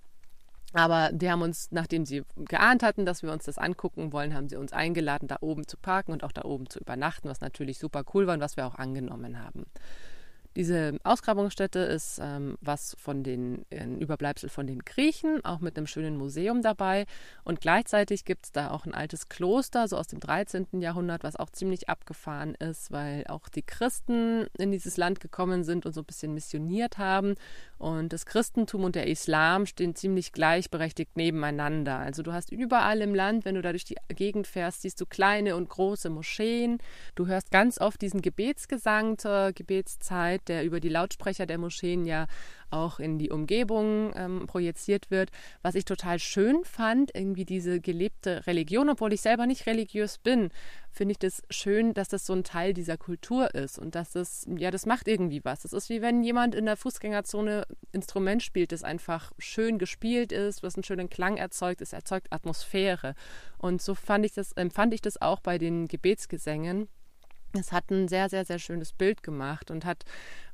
Aber 0.73 1.11
die 1.13 1.29
haben 1.29 1.43
uns, 1.43 1.69
nachdem 1.71 2.05
sie 2.05 2.23
geahnt 2.35 2.83
hatten, 2.83 3.05
dass 3.05 3.21
wir 3.21 3.31
uns 3.31 3.45
das 3.45 3.57
angucken 3.57 4.11
wollen, 4.11 4.33
haben 4.33 4.49
sie 4.49 4.55
uns 4.55 4.73
eingeladen, 4.73 5.27
da 5.27 5.37
oben 5.41 5.67
zu 5.67 5.77
parken 5.77 6.11
und 6.11 6.23
auch 6.23 6.31
da 6.31 6.43
oben 6.43 6.67
zu 6.69 6.79
übernachten, 6.79 7.29
was 7.29 7.41
natürlich 7.41 7.77
super 7.77 8.03
cool 8.13 8.25
war 8.27 8.33
und 8.33 8.41
was 8.41 8.57
wir 8.57 8.65
auch 8.65 8.75
angenommen 8.75 9.39
haben. 9.39 9.65
Diese 10.55 10.99
Ausgrabungsstätte 11.03 11.79
ist 11.79 12.19
ähm, 12.21 12.57
was 12.61 12.95
von 12.99 13.23
den 13.23 13.65
ein 13.71 13.99
Überbleibsel 13.99 14.49
von 14.49 14.67
den 14.67 14.79
Griechen, 14.85 15.43
auch 15.43 15.61
mit 15.61 15.75
einem 15.77 15.87
schönen 15.87 16.15
Museum 16.15 16.61
dabei. 16.61 17.05
Und 17.43 17.59
gleichzeitig 17.59 18.23
gibt 18.23 18.45
es 18.45 18.51
da 18.51 18.69
auch 18.69 18.85
ein 18.85 18.93
altes 18.93 19.29
Kloster, 19.29 19.87
so 19.87 19.97
aus 19.97 20.07
dem 20.07 20.19
13. 20.19 20.67
Jahrhundert, 20.79 21.23
was 21.23 21.37
auch 21.37 21.49
ziemlich 21.49 21.89
abgefahren 21.89 22.53
ist, 22.55 22.91
weil 22.91 23.25
auch 23.27 23.49
die 23.49 23.63
Christen 23.63 24.45
in 24.55 24.71
dieses 24.71 24.95
Land 24.95 25.19
gekommen 25.19 25.63
sind 25.63 25.87
und 25.87 25.93
so 25.93 26.01
ein 26.01 26.05
bisschen 26.05 26.35
missioniert 26.35 26.99
haben. 26.99 27.33
Und 27.83 28.13
das 28.13 28.25
Christentum 28.25 28.85
und 28.85 28.95
der 28.95 29.07
Islam 29.07 29.65
stehen 29.65 29.93
ziemlich 29.93 30.31
gleichberechtigt 30.31 31.17
nebeneinander. 31.17 31.99
Also 31.99 32.23
du 32.23 32.31
hast 32.31 32.49
überall 32.49 33.01
im 33.01 33.13
Land, 33.13 33.43
wenn 33.43 33.55
du 33.55 33.61
da 33.61 33.71
durch 33.71 33.83
die 33.83 33.97
Gegend 34.07 34.47
fährst, 34.47 34.83
siehst 34.83 35.01
du 35.01 35.05
kleine 35.05 35.57
und 35.57 35.67
große 35.67 36.09
Moscheen. 36.09 36.77
Du 37.15 37.27
hörst 37.27 37.51
ganz 37.51 37.81
oft 37.81 38.01
diesen 38.01 38.21
Gebetsgesang 38.21 39.17
zur 39.17 39.51
Gebetszeit, 39.51 40.47
der 40.47 40.63
über 40.63 40.79
die 40.79 40.87
Lautsprecher 40.87 41.45
der 41.45 41.57
Moscheen 41.57 42.05
ja 42.05 42.27
auch 42.73 42.99
in 42.99 43.19
die 43.19 43.29
Umgebung 43.29 44.11
ähm, 44.15 44.47
projiziert 44.47 45.11
wird. 45.11 45.29
Was 45.61 45.75
ich 45.75 45.85
total 45.85 46.19
schön 46.19 46.63
fand, 46.65 47.11
irgendwie 47.15 47.45
diese 47.45 47.79
gelebte 47.79 48.45
Religion, 48.47 48.89
obwohl 48.89 49.13
ich 49.13 49.21
selber 49.21 49.45
nicht 49.45 49.65
religiös 49.67 50.17
bin, 50.17 50.49
finde 50.91 51.13
ich 51.13 51.19
das 51.19 51.41
schön, 51.49 51.93
dass 51.93 52.07
das 52.07 52.25
so 52.25 52.33
ein 52.33 52.43
Teil 52.43 52.73
dieser 52.73 52.97
Kultur 52.97 53.53
ist 53.55 53.79
und 53.79 53.95
dass 53.95 54.11
das, 54.11 54.45
ja, 54.57 54.71
das 54.71 54.85
macht 54.85 55.07
irgendwie 55.07 55.43
was. 55.43 55.61
Das 55.61 55.73
ist 55.73 55.89
wie 55.89 56.01
wenn 56.01 56.23
jemand 56.23 56.55
in 56.55 56.65
der 56.65 56.77
Fußgängerzone 56.77 57.65
Instrument 57.91 58.43
spielt, 58.43 58.71
das 58.71 58.83
einfach 58.83 59.31
schön 59.37 59.77
gespielt 59.79 60.31
ist, 60.31 60.63
was 60.63 60.75
einen 60.75 60.83
schönen 60.83 61.09
Klang 61.09 61.37
erzeugt, 61.37 61.81
es 61.81 61.93
erzeugt 61.93 62.27
Atmosphäre. 62.31 63.15
Und 63.57 63.81
so 63.81 63.95
fand 63.95 64.25
ich 64.25 64.33
das, 64.33 64.51
empfand 64.53 64.93
ich 64.93 65.01
das 65.01 65.21
auch 65.21 65.39
bei 65.39 65.57
den 65.57 65.87
Gebetsgesängen 65.87 66.87
es 67.59 67.71
hat 67.71 67.89
ein 67.91 68.07
sehr, 68.07 68.29
sehr, 68.29 68.45
sehr 68.45 68.59
schönes 68.59 68.93
Bild 68.93 69.23
gemacht 69.23 69.71
und 69.71 69.85
hat, 69.85 70.03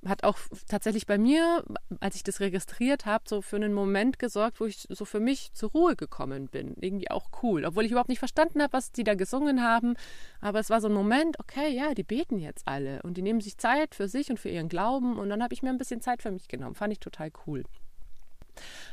hat 0.05 0.23
auch 0.23 0.37
tatsächlich 0.67 1.05
bei 1.05 1.17
mir, 1.17 1.63
als 1.99 2.15
ich 2.15 2.23
das 2.23 2.39
registriert 2.39 3.05
habe, 3.05 3.23
so 3.27 3.41
für 3.41 3.55
einen 3.55 3.73
Moment 3.73 4.19
gesorgt, 4.19 4.59
wo 4.59 4.65
ich 4.65 4.87
so 4.89 5.05
für 5.05 5.19
mich 5.19 5.53
zur 5.53 5.71
Ruhe 5.71 5.95
gekommen 5.95 6.47
bin. 6.47 6.75
Irgendwie 6.79 7.09
auch 7.11 7.29
cool. 7.43 7.65
Obwohl 7.65 7.85
ich 7.85 7.91
überhaupt 7.91 8.09
nicht 8.09 8.19
verstanden 8.19 8.61
habe, 8.61 8.73
was 8.73 8.91
die 8.91 9.03
da 9.03 9.13
gesungen 9.13 9.63
haben. 9.63 9.95
Aber 10.41 10.59
es 10.59 10.69
war 10.69 10.81
so 10.81 10.87
ein 10.87 10.93
Moment, 10.93 11.39
okay, 11.39 11.69
ja, 11.69 11.93
die 11.93 12.03
beten 12.03 12.39
jetzt 12.39 12.67
alle 12.67 13.01
und 13.03 13.17
die 13.17 13.21
nehmen 13.21 13.41
sich 13.41 13.57
Zeit 13.57 13.95
für 13.95 14.07
sich 14.07 14.29
und 14.29 14.39
für 14.39 14.49
ihren 14.49 14.69
Glauben. 14.69 15.17
Und 15.17 15.29
dann 15.29 15.43
habe 15.43 15.53
ich 15.53 15.63
mir 15.63 15.69
ein 15.69 15.77
bisschen 15.77 16.01
Zeit 16.01 16.21
für 16.21 16.31
mich 16.31 16.47
genommen. 16.47 16.75
Fand 16.75 16.93
ich 16.93 16.99
total 16.99 17.31
cool. 17.47 17.63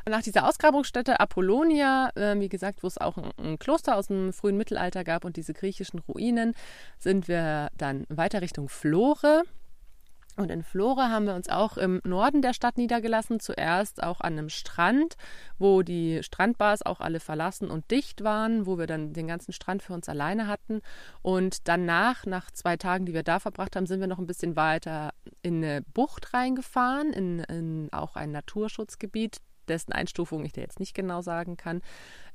Nach 0.08 0.22
dieser 0.22 0.48
Ausgrabungsstätte 0.48 1.20
Apollonia, 1.20 2.10
äh, 2.14 2.38
wie 2.38 2.48
gesagt, 2.48 2.82
wo 2.82 2.86
es 2.86 2.98
auch 2.98 3.16
ein, 3.16 3.30
ein, 3.38 3.58
Kloster 3.58 3.96
aus 3.96 4.08
dem 4.08 4.32
frühen 4.32 4.56
Mittelalter 4.56 5.04
gab 5.04 5.24
und 5.24 5.36
diese 5.36 5.54
griechischen 5.54 6.00
Ruinen, 6.00 6.54
sind 6.98 7.28
wir 7.28 7.68
dann 7.76 8.06
weiter 8.08 8.42
Richtung 8.42 8.68
Flore. 8.68 9.44
Und 10.36 10.50
in 10.50 10.62
Flore 10.62 11.08
haben 11.10 11.26
wir 11.26 11.34
uns 11.34 11.48
auch 11.48 11.78
im 11.78 12.00
Norden 12.04 12.42
der 12.42 12.52
Stadt 12.52 12.76
niedergelassen, 12.76 13.40
zuerst 13.40 14.02
auch 14.02 14.20
an 14.20 14.34
einem 14.34 14.50
Strand, 14.50 15.16
wo 15.58 15.82
die 15.82 16.22
Strandbars 16.22 16.84
auch 16.84 17.00
alle 17.00 17.20
verlassen 17.20 17.70
und 17.70 17.90
dicht 17.90 18.22
waren, 18.22 18.66
wo 18.66 18.76
wir 18.76 18.86
dann 18.86 19.14
den 19.14 19.26
ganzen 19.26 19.52
Strand 19.52 19.82
für 19.82 19.94
uns 19.94 20.10
alleine 20.10 20.46
hatten. 20.46 20.82
Und 21.22 21.68
danach, 21.68 22.26
nach 22.26 22.50
zwei 22.50 22.76
Tagen, 22.76 23.06
die 23.06 23.14
wir 23.14 23.22
da 23.22 23.40
verbracht 23.40 23.76
haben, 23.76 23.86
sind 23.86 24.00
wir 24.00 24.08
noch 24.08 24.18
ein 24.18 24.26
bisschen 24.26 24.56
weiter 24.56 25.14
in 25.40 25.64
eine 25.64 25.80
Bucht 25.80 26.34
reingefahren, 26.34 27.14
in, 27.14 27.38
in 27.40 27.88
auch 27.92 28.14
ein 28.14 28.30
Naturschutzgebiet, 28.30 29.38
dessen 29.68 29.92
Einstufung 29.92 30.44
ich 30.44 30.52
dir 30.52 30.62
jetzt 30.62 30.80
nicht 30.80 30.94
genau 30.94 31.22
sagen 31.22 31.56
kann. 31.56 31.82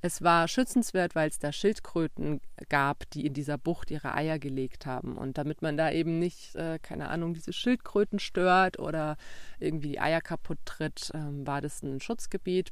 Es 0.01 0.21
war 0.21 0.47
schützenswert, 0.47 1.15
weil 1.15 1.29
es 1.29 1.39
da 1.39 1.51
Schildkröten 1.51 2.41
gab, 2.69 3.09
die 3.11 3.25
in 3.25 3.33
dieser 3.33 3.57
Bucht 3.57 3.91
ihre 3.91 4.13
Eier 4.13 4.39
gelegt 4.39 4.85
haben. 4.85 5.17
Und 5.17 5.37
damit 5.37 5.61
man 5.61 5.77
da 5.77 5.91
eben 5.91 6.17
nicht, 6.19 6.55
äh, 6.55 6.79
keine 6.81 7.09
Ahnung, 7.09 7.33
diese 7.33 7.53
Schildkröten 7.53 8.19
stört 8.19 8.79
oder 8.79 9.17
irgendwie 9.59 9.89
die 9.89 9.99
Eier 9.99 10.21
kaputt 10.21 10.59
tritt, 10.65 11.11
äh, 11.13 11.19
war 11.45 11.61
das 11.61 11.83
ein 11.83 11.99
Schutzgebiet. 11.99 12.71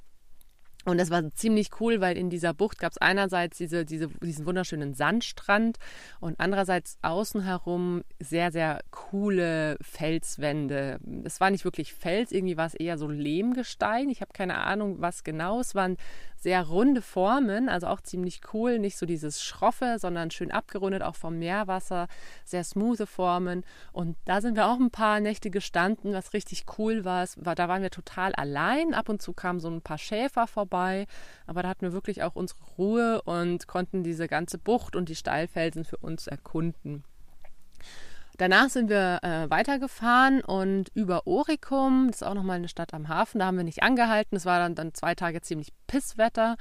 Und 0.89 0.98
das 0.98 1.10
war 1.10 1.29
ziemlich 1.31 1.69
cool, 1.79 2.01
weil 2.01 2.17
in 2.17 2.29
dieser 2.29 2.53
Bucht 2.53 2.79
gab 2.79 2.91
es 2.91 2.98
einerseits 2.98 3.58
diese, 3.58 3.86
diese, 3.86 4.08
diesen 4.08 4.46
wunderschönen 4.46 4.93
Sandstrand 4.93 5.77
und 6.19 6.39
andererseits 6.39 6.98
außen 7.01 7.43
herum 7.43 8.03
sehr, 8.19 8.51
sehr 8.51 8.81
coole 8.91 9.77
Felswände. 9.81 11.00
Es 11.24 11.39
war 11.39 11.51
nicht 11.51 11.65
wirklich 11.65 11.93
Fels, 11.93 12.31
irgendwie 12.31 12.58
war 12.58 12.67
es 12.67 12.74
eher 12.74 12.98
so 12.98 13.08
Lehmgestein. 13.08 14.10
Ich 14.10 14.22
habe 14.22 14.34
keine 14.34 14.58
Ahnung, 14.60 14.98
was 15.00 15.24
genau. 15.24 15.60
Es 15.60 15.75
waren 15.75 15.98
sehr 16.41 16.65
runde 16.65 17.01
Formen, 17.01 17.67
also 17.67 17.88
auch 17.88 18.01
ziemlich 18.01 18.41
cool. 18.53 18.79
Nicht 18.79 18.98
so 18.98 19.05
dieses 19.05 19.43
Schroffe, 19.43 19.98
sondern 20.00 20.31
schön 20.31 20.51
abgerundet, 20.51 21.03
auch 21.03 21.15
vom 21.15 21.38
Meerwasser. 21.38 22.08
Sehr 22.46 22.63
smoothe 22.63 23.08
Formen. 23.08 23.63
Und 23.91 24.15
da 24.25 24.39
sind 24.41 24.55
wir 24.55 24.67
auch 24.67 24.79
ein 24.79 24.91
paar 24.91 25.19
Nächte 25.19 25.50
gestanden, 25.50 26.13
was 26.13 26.34
richtig 26.34 26.65
cool 26.77 27.03
war. 27.03 27.27
war 27.36 27.55
da 27.55 27.67
waren 27.67 27.81
wir 27.81 27.91
total 27.91 28.34
allein. 28.36 28.93
Ab 28.93 29.10
und 29.10 29.22
zu 29.22 29.34
kamen 29.34 29.60
so 29.60 29.69
ein 29.69 29.81
paar 29.81 29.98
Schäfer 29.98 30.48
vorbei. 30.48 30.78
Aber 31.48 31.63
da 31.63 31.69
hatten 31.69 31.81
wir 31.81 31.93
wirklich 31.93 32.24
auch 32.24 32.36
unsere 32.36 32.59
Ruhe 32.77 33.21
und 33.24 33.67
konnten 33.67 34.03
diese 34.03 34.27
ganze 34.27 34.57
Bucht 34.57 34.95
und 34.95 35.09
die 35.09 35.15
Steilfelsen 35.15 35.86
für 35.86 35.98
uns 35.98 36.27
erkunden. 36.27 37.03
Danach 38.39 38.69
sind 38.69 38.89
wir 38.89 39.19
äh, 39.21 39.50
weitergefahren 39.50 40.39
und 40.39 40.89
über 40.93 41.27
Oricum, 41.27 42.07
das 42.07 42.21
ist 42.21 42.27
auch 42.27 42.36
nochmal 42.36 42.55
eine 42.55 42.69
Stadt 42.69 42.93
am 42.93 43.09
Hafen, 43.09 43.39
da 43.39 43.48
haben 43.48 43.57
wir 43.57 43.65
nicht 43.65 43.83
angehalten. 43.83 44.38
Es 44.38 44.45
war 44.45 44.59
dann, 44.59 44.75
dann 44.75 44.93
zwei 44.93 45.13
Tage 45.13 45.41
ziemlich 45.41 45.74
Pisswetter. 45.88 46.55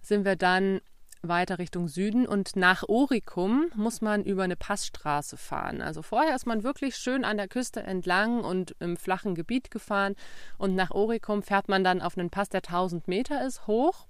Sind 0.00 0.24
wir 0.24 0.36
dann 0.36 0.80
weiter 1.22 1.58
Richtung 1.58 1.88
Süden. 1.88 2.26
Und 2.26 2.56
nach 2.56 2.82
Oricum 2.88 3.70
muss 3.74 4.00
man 4.00 4.24
über 4.24 4.44
eine 4.44 4.56
Passstraße 4.56 5.36
fahren. 5.36 5.82
Also 5.82 6.02
vorher 6.02 6.34
ist 6.34 6.46
man 6.46 6.62
wirklich 6.62 6.96
schön 6.96 7.24
an 7.24 7.36
der 7.36 7.48
Küste 7.48 7.82
entlang 7.82 8.42
und 8.44 8.74
im 8.80 8.96
flachen 8.96 9.34
Gebiet 9.34 9.70
gefahren. 9.70 10.14
Und 10.58 10.74
nach 10.74 10.90
Oricum 10.90 11.42
fährt 11.42 11.68
man 11.68 11.84
dann 11.84 12.00
auf 12.02 12.16
einen 12.16 12.30
Pass, 12.30 12.48
der 12.48 12.62
1000 12.62 13.08
Meter 13.08 13.44
ist, 13.46 13.66
hoch. 13.66 14.06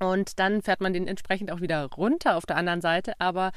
Und 0.00 0.38
dann 0.38 0.62
fährt 0.62 0.80
man 0.80 0.92
den 0.92 1.06
entsprechend 1.06 1.50
auch 1.50 1.60
wieder 1.60 1.84
runter 1.84 2.36
auf 2.36 2.46
der 2.46 2.56
anderen 2.56 2.80
Seite, 2.80 3.12
aber 3.20 3.52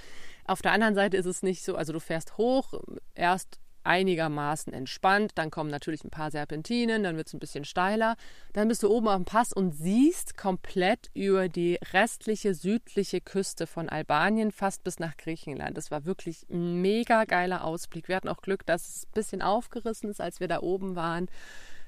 auf 0.46 0.62
der 0.62 0.72
anderen 0.72 0.96
Seite 0.96 1.18
ist 1.18 1.26
es 1.26 1.42
nicht 1.42 1.64
so, 1.64 1.76
also 1.76 1.94
du 1.94 2.00
fährst 2.00 2.38
hoch, 2.38 2.74
erst 3.16 3.60
einigermaßen 3.88 4.74
entspannt, 4.74 5.32
dann 5.36 5.50
kommen 5.50 5.72
natürlich 5.72 6.04
ein 6.04 6.12
paar 6.12 6.30
Serpentinen, 6.30 7.04
dann 7.04 7.18
wird 7.18 7.28
es 7.28 7.34
ein 7.34 7.40
bisschen 7.40 7.66
steiler, 7.66 8.16
dann 8.54 8.68
bist 8.68 8.84
du 8.84 8.90
oben 8.90 9.08
auf 9.08 9.16
dem 9.16 9.26
Pass 9.26 9.54
und 9.54 9.72
siehst 9.72 10.38
komplett 10.38 11.10
über 11.14 11.50
die 11.50 11.80
restliche 11.94 12.54
südliche 12.54 13.22
Küste 13.22 13.66
von 13.66 13.90
Albanien 13.90 14.52
fast 14.52 14.84
bis 14.84 15.00
nach 15.00 15.18
Griechenland. 15.18 15.78
Das 15.78 15.90
war 15.90 16.06
wirklich 16.06 16.46
ein 16.50 16.82
mega 16.82 17.24
geiler 17.26 17.64
Ausblick. 17.64 18.08
Wir 18.08 18.18
hatten 18.18 18.30
auch 18.30 18.42
Glück, 18.42 18.66
dass 18.66 18.88
es 18.88 19.04
ein 19.06 19.14
bisschen 19.14 19.42
aufgerissen 19.42 20.10
ist, 20.10 20.22
als 20.22 20.40
wir 20.40 20.48
da 20.48 20.60
oben 20.60 20.96
waren. 20.96 21.28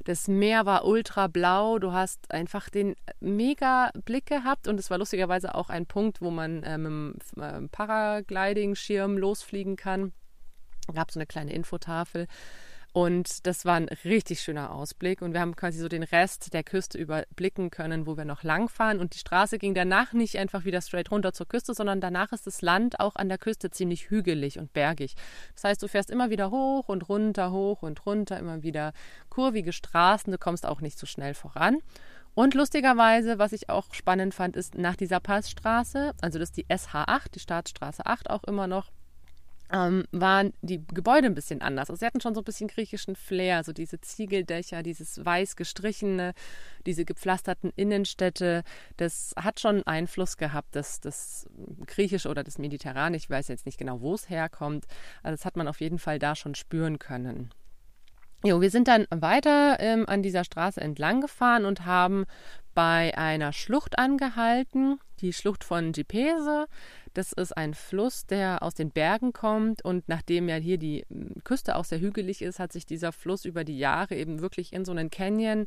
Das 0.05 0.27
Meer 0.27 0.65
war 0.65 0.85
ultra 0.85 1.27
blau. 1.27 1.77
Du 1.77 1.91
hast 1.91 2.31
einfach 2.31 2.69
den 2.69 2.95
mega 3.19 3.91
Blick 4.05 4.25
gehabt 4.27 4.67
und 4.67 4.79
es 4.79 4.89
war 4.89 4.97
lustigerweise 4.97 5.55
auch 5.55 5.69
ein 5.69 5.85
Punkt, 5.85 6.21
wo 6.21 6.31
man 6.31 6.63
äh, 6.63 6.77
mit 6.77 6.91
dem 6.91 7.15
äh, 7.41 7.67
Paragliding-Schirm 7.67 9.17
losfliegen 9.17 9.75
kann. 9.75 10.13
Gab 10.93 11.09
es 11.09 11.13
so 11.13 11.19
eine 11.19 11.27
kleine 11.27 11.53
Infotafel. 11.53 12.27
Und 12.91 13.45
das 13.45 13.65
war 13.65 13.75
ein 13.75 13.87
richtig 14.03 14.41
schöner 14.41 14.71
Ausblick. 14.71 15.21
Und 15.21 15.33
wir 15.33 15.41
haben 15.41 15.55
quasi 15.55 15.77
so 15.77 15.87
den 15.87 16.01
Rest 16.01 16.53
der 16.53 16.63
Küste 16.63 16.97
überblicken 16.97 17.69
können, 17.69 18.07
wo 18.07 18.17
wir 18.17 18.25
noch 18.25 18.41
langfahren. 18.41 18.99
Und 18.99 19.13
die 19.13 19.19
Straße 19.19 19.59
ging 19.59 19.75
danach 19.75 20.13
nicht 20.13 20.37
einfach 20.37 20.65
wieder 20.65 20.81
straight 20.81 21.11
runter 21.11 21.31
zur 21.31 21.47
Küste, 21.47 21.75
sondern 21.75 22.01
danach 22.01 22.31
ist 22.31 22.47
das 22.47 22.63
Land 22.63 22.99
auch 22.99 23.15
an 23.15 23.29
der 23.29 23.37
Küste 23.37 23.69
ziemlich 23.69 24.09
hügelig 24.09 24.57
und 24.57 24.73
bergig. 24.73 25.15
Das 25.53 25.65
heißt, 25.65 25.83
du 25.83 25.87
fährst 25.87 26.09
immer 26.09 26.31
wieder 26.31 26.49
hoch 26.49 26.89
und 26.89 27.07
runter, 27.09 27.51
hoch 27.51 27.83
und 27.83 28.05
runter, 28.07 28.39
immer 28.39 28.63
wieder 28.63 28.93
kurvige 29.29 29.71
Straßen. 29.71 30.31
Du 30.31 30.39
kommst 30.39 30.65
auch 30.65 30.81
nicht 30.81 30.97
so 30.97 31.05
schnell 31.05 31.35
voran. 31.35 31.77
Und 32.33 32.55
lustigerweise, 32.55 33.37
was 33.37 33.53
ich 33.53 33.69
auch 33.69 33.93
spannend 33.93 34.33
fand, 34.33 34.55
ist 34.55 34.77
nach 34.77 34.95
dieser 34.95 35.19
Passstraße, 35.19 36.13
also 36.21 36.39
das 36.39 36.49
ist 36.49 36.57
die 36.57 36.65
SH8, 36.67 37.31
die 37.33 37.39
Staatsstraße 37.39 38.05
8 38.05 38.29
auch 38.29 38.43
immer 38.45 38.65
noch, 38.65 38.91
ähm, 39.71 40.05
waren 40.11 40.53
die 40.61 40.85
Gebäude 40.87 41.27
ein 41.27 41.35
bisschen 41.35 41.61
anders. 41.61 41.89
Also 41.89 41.99
sie 41.99 42.05
hatten 42.05 42.21
schon 42.21 42.33
so 42.33 42.41
ein 42.41 42.45
bisschen 42.45 42.67
griechischen 42.67 43.15
Flair, 43.15 43.63
so 43.63 43.71
diese 43.71 44.01
Ziegeldächer, 44.01 44.83
dieses 44.83 45.23
weiß 45.23 45.55
gestrichene, 45.55 46.33
diese 46.85 47.05
gepflasterten 47.05 47.71
Innenstädte. 47.75 48.63
Das 48.97 49.33
hat 49.35 49.59
schon 49.59 49.83
Einfluss 49.83 50.37
gehabt, 50.37 50.75
das, 50.75 50.99
das 50.99 51.47
Griechische 51.85 52.29
oder 52.29 52.43
das 52.43 52.57
Mediterrane. 52.57 53.17
Ich 53.17 53.29
weiß 53.29 53.47
jetzt 53.47 53.65
nicht 53.65 53.77
genau, 53.77 54.01
wo 54.01 54.15
es 54.15 54.29
herkommt. 54.29 54.85
Also 55.23 55.35
das 55.35 55.45
hat 55.45 55.55
man 55.55 55.67
auf 55.67 55.81
jeden 55.81 55.99
Fall 55.99 56.19
da 56.19 56.35
schon 56.35 56.55
spüren 56.55 56.99
können. 56.99 57.51
Jo, 58.45 58.61
wir 58.61 58.71
sind 58.71 58.87
dann 58.87 59.05
weiter 59.09 59.77
ähm, 59.81 60.05
an 60.07 60.23
dieser 60.23 60.45
Straße 60.45 60.79
entlang 60.79 61.19
gefahren 61.19 61.65
und 61.65 61.85
haben 61.85 62.25
bei 62.73 63.17
einer 63.17 63.51
Schlucht 63.51 63.99
angehalten, 63.99 64.97
die 65.19 65.33
Schlucht 65.33 65.65
von 65.65 65.91
Gipese. 65.91 66.67
Das 67.13 67.31
ist 67.33 67.55
ein 67.55 67.73
Fluss, 67.73 68.25
der 68.25 68.63
aus 68.63 68.73
den 68.73 68.91
Bergen 68.91 69.33
kommt 69.33 69.83
und 69.83 70.07
nachdem 70.07 70.49
ja 70.49 70.55
hier 70.55 70.77
die 70.77 71.05
hm, 71.09 71.35
Küste 71.43 71.75
auch 71.75 71.85
sehr 71.85 71.99
hügelig 71.99 72.41
ist, 72.41 72.59
hat 72.59 72.71
sich 72.71 72.85
dieser 72.85 73.11
Fluss 73.11 73.45
über 73.45 73.63
die 73.63 73.77
Jahre 73.77 74.15
eben 74.15 74.41
wirklich 74.41 74.73
in 74.73 74.85
so 74.85 74.91
einen 74.91 75.09
Canyon 75.09 75.65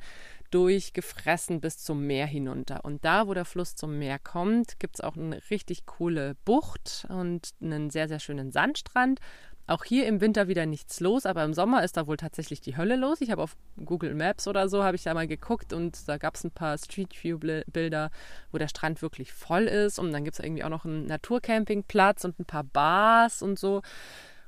durchgefressen 0.50 1.60
bis 1.60 1.78
zum 1.78 2.06
Meer 2.06 2.26
hinunter. 2.26 2.84
Und 2.84 3.04
da, 3.04 3.26
wo 3.26 3.34
der 3.34 3.44
Fluss 3.44 3.74
zum 3.74 3.98
Meer 3.98 4.18
kommt, 4.18 4.78
gibt 4.78 4.96
es 4.96 5.00
auch 5.00 5.16
eine 5.16 5.40
richtig 5.50 5.86
coole 5.86 6.36
Bucht 6.44 7.06
und 7.08 7.50
einen 7.60 7.90
sehr, 7.90 8.08
sehr 8.08 8.20
schönen 8.20 8.52
Sandstrand 8.52 9.20
auch 9.66 9.84
hier 9.84 10.06
im 10.06 10.20
Winter 10.20 10.48
wieder 10.48 10.66
nichts 10.66 11.00
los, 11.00 11.24
aber 11.24 11.44
im 11.44 11.54
Sommer 11.54 11.84
ist 11.84 11.96
da 11.96 12.06
wohl 12.06 12.16
tatsächlich 12.16 12.60
die 12.60 12.76
Hölle 12.76 12.96
los. 12.96 13.20
Ich 13.20 13.30
habe 13.30 13.42
auf 13.42 13.56
Google 13.84 14.14
Maps 14.14 14.48
oder 14.48 14.68
so, 14.68 14.82
habe 14.82 14.96
ich 14.96 15.04
da 15.04 15.14
mal 15.14 15.28
geguckt 15.28 15.72
und 15.72 16.08
da 16.08 16.18
gab 16.18 16.34
es 16.34 16.44
ein 16.44 16.50
paar 16.50 16.76
Street 16.78 17.14
View 17.22 17.38
Bilder, 17.38 18.10
wo 18.50 18.58
der 18.58 18.68
Strand 18.68 19.02
wirklich 19.02 19.32
voll 19.32 19.64
ist 19.64 19.98
und 19.98 20.12
dann 20.12 20.24
gibt 20.24 20.38
es 20.38 20.44
irgendwie 20.44 20.64
auch 20.64 20.68
noch 20.68 20.84
einen 20.84 21.06
Naturcampingplatz 21.06 22.24
und 22.24 22.38
ein 22.40 22.44
paar 22.44 22.64
Bars 22.64 23.42
und 23.42 23.58
so. 23.58 23.82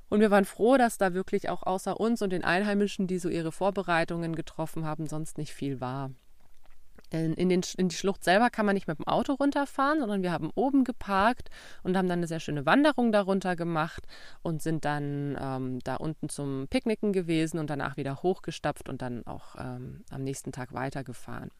Und 0.08 0.20
wir 0.20 0.30
waren 0.30 0.44
froh, 0.44 0.76
dass 0.76 0.98
da 0.98 1.14
wirklich 1.14 1.48
auch 1.48 1.62
außer 1.62 1.98
uns 1.98 2.20
und 2.22 2.30
den 2.30 2.44
Einheimischen, 2.44 3.06
die 3.06 3.18
so 3.18 3.28
ihre 3.28 3.52
Vorbereitungen 3.52 4.34
getroffen 4.34 4.84
haben, 4.84 5.06
sonst 5.06 5.38
nicht 5.38 5.52
viel 5.52 5.80
war. 5.80 6.10
In, 7.14 7.48
den, 7.48 7.62
in, 7.76 7.88
die 7.88 7.94
Schlucht 7.94 8.24
selber 8.24 8.50
kann 8.50 8.66
man 8.66 8.74
nicht 8.74 8.88
mit 8.88 8.98
dem 8.98 9.06
Auto 9.06 9.34
runterfahren, 9.34 10.00
sondern 10.00 10.22
wir 10.22 10.32
haben 10.32 10.50
oben 10.54 10.82
geparkt 10.82 11.48
und 11.82 11.96
haben 11.96 12.08
dann 12.08 12.18
eine 12.18 12.26
sehr 12.26 12.40
schöne 12.40 12.66
Wanderung 12.66 13.12
darunter 13.12 13.54
gemacht 13.54 14.04
und 14.42 14.62
sind 14.62 14.84
dann 14.84 15.38
ähm, 15.40 15.78
da 15.84 15.96
unten 15.96 16.28
zum 16.28 16.66
Picknicken 16.68 17.12
gewesen 17.12 17.58
und 17.58 17.70
danach 17.70 17.96
wieder 17.96 18.22
hochgestapft 18.22 18.88
und 18.88 19.00
dann 19.00 19.24
auch 19.26 19.54
ähm, 19.58 20.04
am 20.10 20.24
nächsten 20.24 20.50
Tag 20.50 20.74
weitergefahren. 20.74 21.50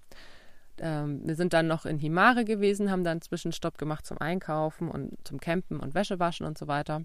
Ähm, 0.79 1.21
wir 1.25 1.37
sind 1.37 1.53
dann 1.53 1.69
noch 1.69 1.87
in 1.87 1.99
Himare 1.99 2.45
gewesen, 2.45 2.91
haben 2.91 3.05
dann 3.05 3.21
Zwischenstopp 3.21 3.79
gemacht 3.79 4.07
zum 4.07 4.19
Einkaufen 4.19 4.91
und 4.91 5.17
zum 5.25 5.39
Campen 5.39 5.79
und 5.79 5.95
Wäschewaschen 5.95 6.47
und 6.47 6.59
so 6.59 6.67
weiter. 6.67 7.03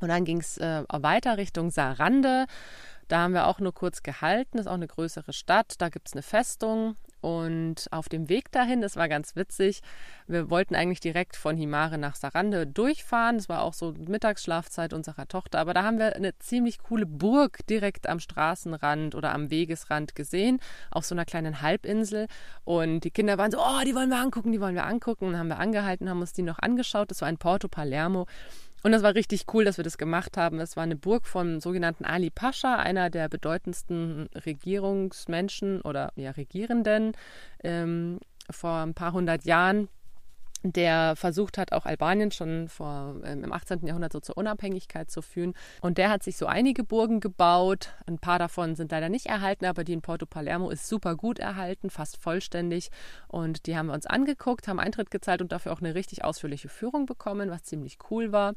Und 0.00 0.08
dann 0.08 0.24
ging 0.24 0.38
es 0.38 0.58
äh, 0.58 0.84
weiter 0.88 1.38
Richtung 1.38 1.70
Sarande. 1.70 2.46
Da 3.08 3.20
haben 3.20 3.34
wir 3.34 3.46
auch 3.46 3.60
nur 3.60 3.72
kurz 3.72 4.02
gehalten. 4.02 4.58
Das 4.58 4.62
ist 4.62 4.66
auch 4.66 4.74
eine 4.74 4.86
größere 4.86 5.32
Stadt. 5.32 5.74
Da 5.78 5.88
gibt 5.88 6.08
es 6.08 6.12
eine 6.12 6.22
Festung. 6.22 6.96
Und 7.20 7.86
auf 7.90 8.08
dem 8.08 8.28
Weg 8.28 8.52
dahin, 8.52 8.80
das 8.80 8.96
war 8.96 9.08
ganz 9.08 9.36
witzig, 9.36 9.80
wir 10.26 10.50
wollten 10.50 10.74
eigentlich 10.74 11.00
direkt 11.00 11.36
von 11.36 11.56
Himare 11.56 11.98
nach 11.98 12.14
Sarande 12.14 12.66
durchfahren. 12.66 13.38
Das 13.38 13.48
war 13.48 13.62
auch 13.62 13.74
so 13.74 13.92
Mittagsschlafzeit 13.92 14.92
unserer 14.92 15.26
Tochter. 15.26 15.58
Aber 15.58 15.74
da 15.74 15.82
haben 15.82 15.98
wir 15.98 16.14
eine 16.14 16.38
ziemlich 16.38 16.78
coole 16.78 17.06
Burg 17.06 17.66
direkt 17.66 18.08
am 18.08 18.20
Straßenrand 18.20 19.14
oder 19.14 19.32
am 19.32 19.50
Wegesrand 19.50 20.14
gesehen, 20.14 20.60
auf 20.90 21.04
so 21.04 21.14
einer 21.14 21.24
kleinen 21.24 21.62
Halbinsel. 21.62 22.26
Und 22.64 23.00
die 23.00 23.10
Kinder 23.10 23.38
waren 23.38 23.50
so, 23.50 23.58
oh, 23.58 23.80
die 23.84 23.94
wollen 23.94 24.10
wir 24.10 24.18
angucken, 24.18 24.52
die 24.52 24.60
wollen 24.60 24.74
wir 24.74 24.86
angucken. 24.86 25.26
Und 25.26 25.38
haben 25.38 25.48
wir 25.48 25.58
angehalten, 25.58 26.08
haben 26.08 26.20
uns 26.20 26.32
die 26.32 26.42
noch 26.42 26.58
angeschaut. 26.58 27.10
Das 27.10 27.22
war 27.22 27.28
in 27.28 27.38
Porto 27.38 27.68
Palermo. 27.68 28.26
Und 28.86 28.92
das 28.92 29.02
war 29.02 29.16
richtig 29.16 29.46
cool, 29.52 29.64
dass 29.64 29.78
wir 29.78 29.82
das 29.82 29.98
gemacht 29.98 30.36
haben. 30.36 30.60
Es 30.60 30.76
war 30.76 30.84
eine 30.84 30.94
Burg 30.94 31.26
vom 31.26 31.58
sogenannten 31.58 32.04
Ali 32.04 32.30
Pascha, 32.30 32.76
einer 32.76 33.10
der 33.10 33.28
bedeutendsten 33.28 34.28
Regierungsmenschen 34.46 35.80
oder 35.80 36.12
ja, 36.14 36.30
Regierenden 36.30 37.16
ähm, 37.64 38.20
vor 38.48 38.76
ein 38.76 38.94
paar 38.94 39.12
hundert 39.12 39.44
Jahren 39.44 39.88
der 40.62 41.16
versucht 41.16 41.58
hat, 41.58 41.72
auch 41.72 41.86
Albanien 41.86 42.30
schon 42.30 42.68
vor, 42.68 43.16
ähm, 43.24 43.44
im 43.44 43.52
18. 43.52 43.86
Jahrhundert 43.86 44.12
so 44.12 44.20
zur 44.20 44.36
Unabhängigkeit 44.36 45.10
zu 45.10 45.22
führen. 45.22 45.54
Und 45.80 45.98
der 45.98 46.10
hat 46.10 46.22
sich 46.22 46.36
so 46.36 46.46
einige 46.46 46.84
Burgen 46.84 47.20
gebaut. 47.20 47.90
Ein 48.06 48.18
paar 48.18 48.38
davon 48.38 48.74
sind 48.74 48.90
leider 48.90 49.08
nicht 49.08 49.26
erhalten, 49.26 49.66
aber 49.66 49.84
die 49.84 49.92
in 49.92 50.02
Porto 50.02 50.26
Palermo 50.26 50.70
ist 50.70 50.88
super 50.88 51.16
gut 51.16 51.38
erhalten, 51.38 51.90
fast 51.90 52.16
vollständig. 52.16 52.90
Und 53.28 53.66
die 53.66 53.76
haben 53.76 53.86
wir 53.86 53.94
uns 53.94 54.06
angeguckt, 54.06 54.68
haben 54.68 54.80
Eintritt 54.80 55.10
gezahlt 55.10 55.42
und 55.42 55.52
dafür 55.52 55.72
auch 55.72 55.80
eine 55.80 55.94
richtig 55.94 56.24
ausführliche 56.24 56.68
Führung 56.68 57.06
bekommen, 57.06 57.50
was 57.50 57.64
ziemlich 57.64 57.98
cool 58.10 58.32
war. 58.32 58.54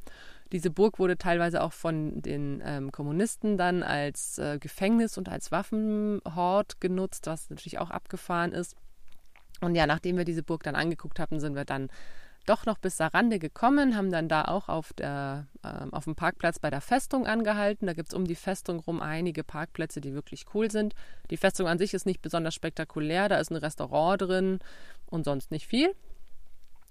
Diese 0.51 0.71
Burg 0.71 0.97
wurde 0.97 1.17
teilweise 1.17 1.61
auch 1.61 1.73
von 1.73 2.21
den 2.21 2.61
ähm, 2.65 2.91
Kommunisten 2.91 3.57
dann 3.57 3.83
als 3.83 4.39
äh, 4.39 4.57
Gefängnis 4.57 5.17
und 5.17 5.29
als 5.29 5.51
Waffenhort 5.51 6.81
genutzt, 6.81 7.27
was 7.27 7.49
natürlich 7.51 7.77
auch 7.77 7.91
abgefahren 7.91 8.51
ist. 8.51 8.75
Und 9.61 9.75
ja, 9.75 9.87
nachdem 9.87 10.17
wir 10.17 10.25
diese 10.25 10.43
Burg 10.43 10.63
dann 10.63 10.75
angeguckt 10.75 11.19
hatten, 11.19 11.39
sind 11.39 11.55
wir 11.55 11.65
dann 11.65 11.89
doch 12.45 12.65
noch 12.65 12.79
bis 12.79 12.97
Sarande 12.97 13.37
gekommen, 13.37 13.95
haben 13.95 14.11
dann 14.11 14.27
da 14.27 14.45
auch 14.45 14.69
auf, 14.69 14.91
der, 14.93 15.47
äh, 15.63 15.85
auf 15.91 16.05
dem 16.05 16.15
Parkplatz 16.15 16.57
bei 16.57 16.69
der 16.69 16.81
Festung 16.81 17.27
angehalten. 17.27 17.85
Da 17.85 17.93
gibt 17.93 18.09
es 18.09 18.15
um 18.15 18.25
die 18.25 18.35
Festung 18.35 18.79
rum 18.79 19.01
einige 19.01 19.43
Parkplätze, 19.43 20.01
die 20.01 20.13
wirklich 20.13 20.45
cool 20.53 20.71
sind. 20.71 20.95
Die 21.29 21.37
Festung 21.37 21.67
an 21.67 21.77
sich 21.77 21.93
ist 21.93 22.05
nicht 22.05 22.21
besonders 22.21 22.55
spektakulär, 22.55 23.29
da 23.29 23.37
ist 23.37 23.51
ein 23.51 23.57
Restaurant 23.57 24.21
drin 24.21 24.59
und 25.05 25.25
sonst 25.25 25.51
nicht 25.51 25.67
viel. 25.67 25.93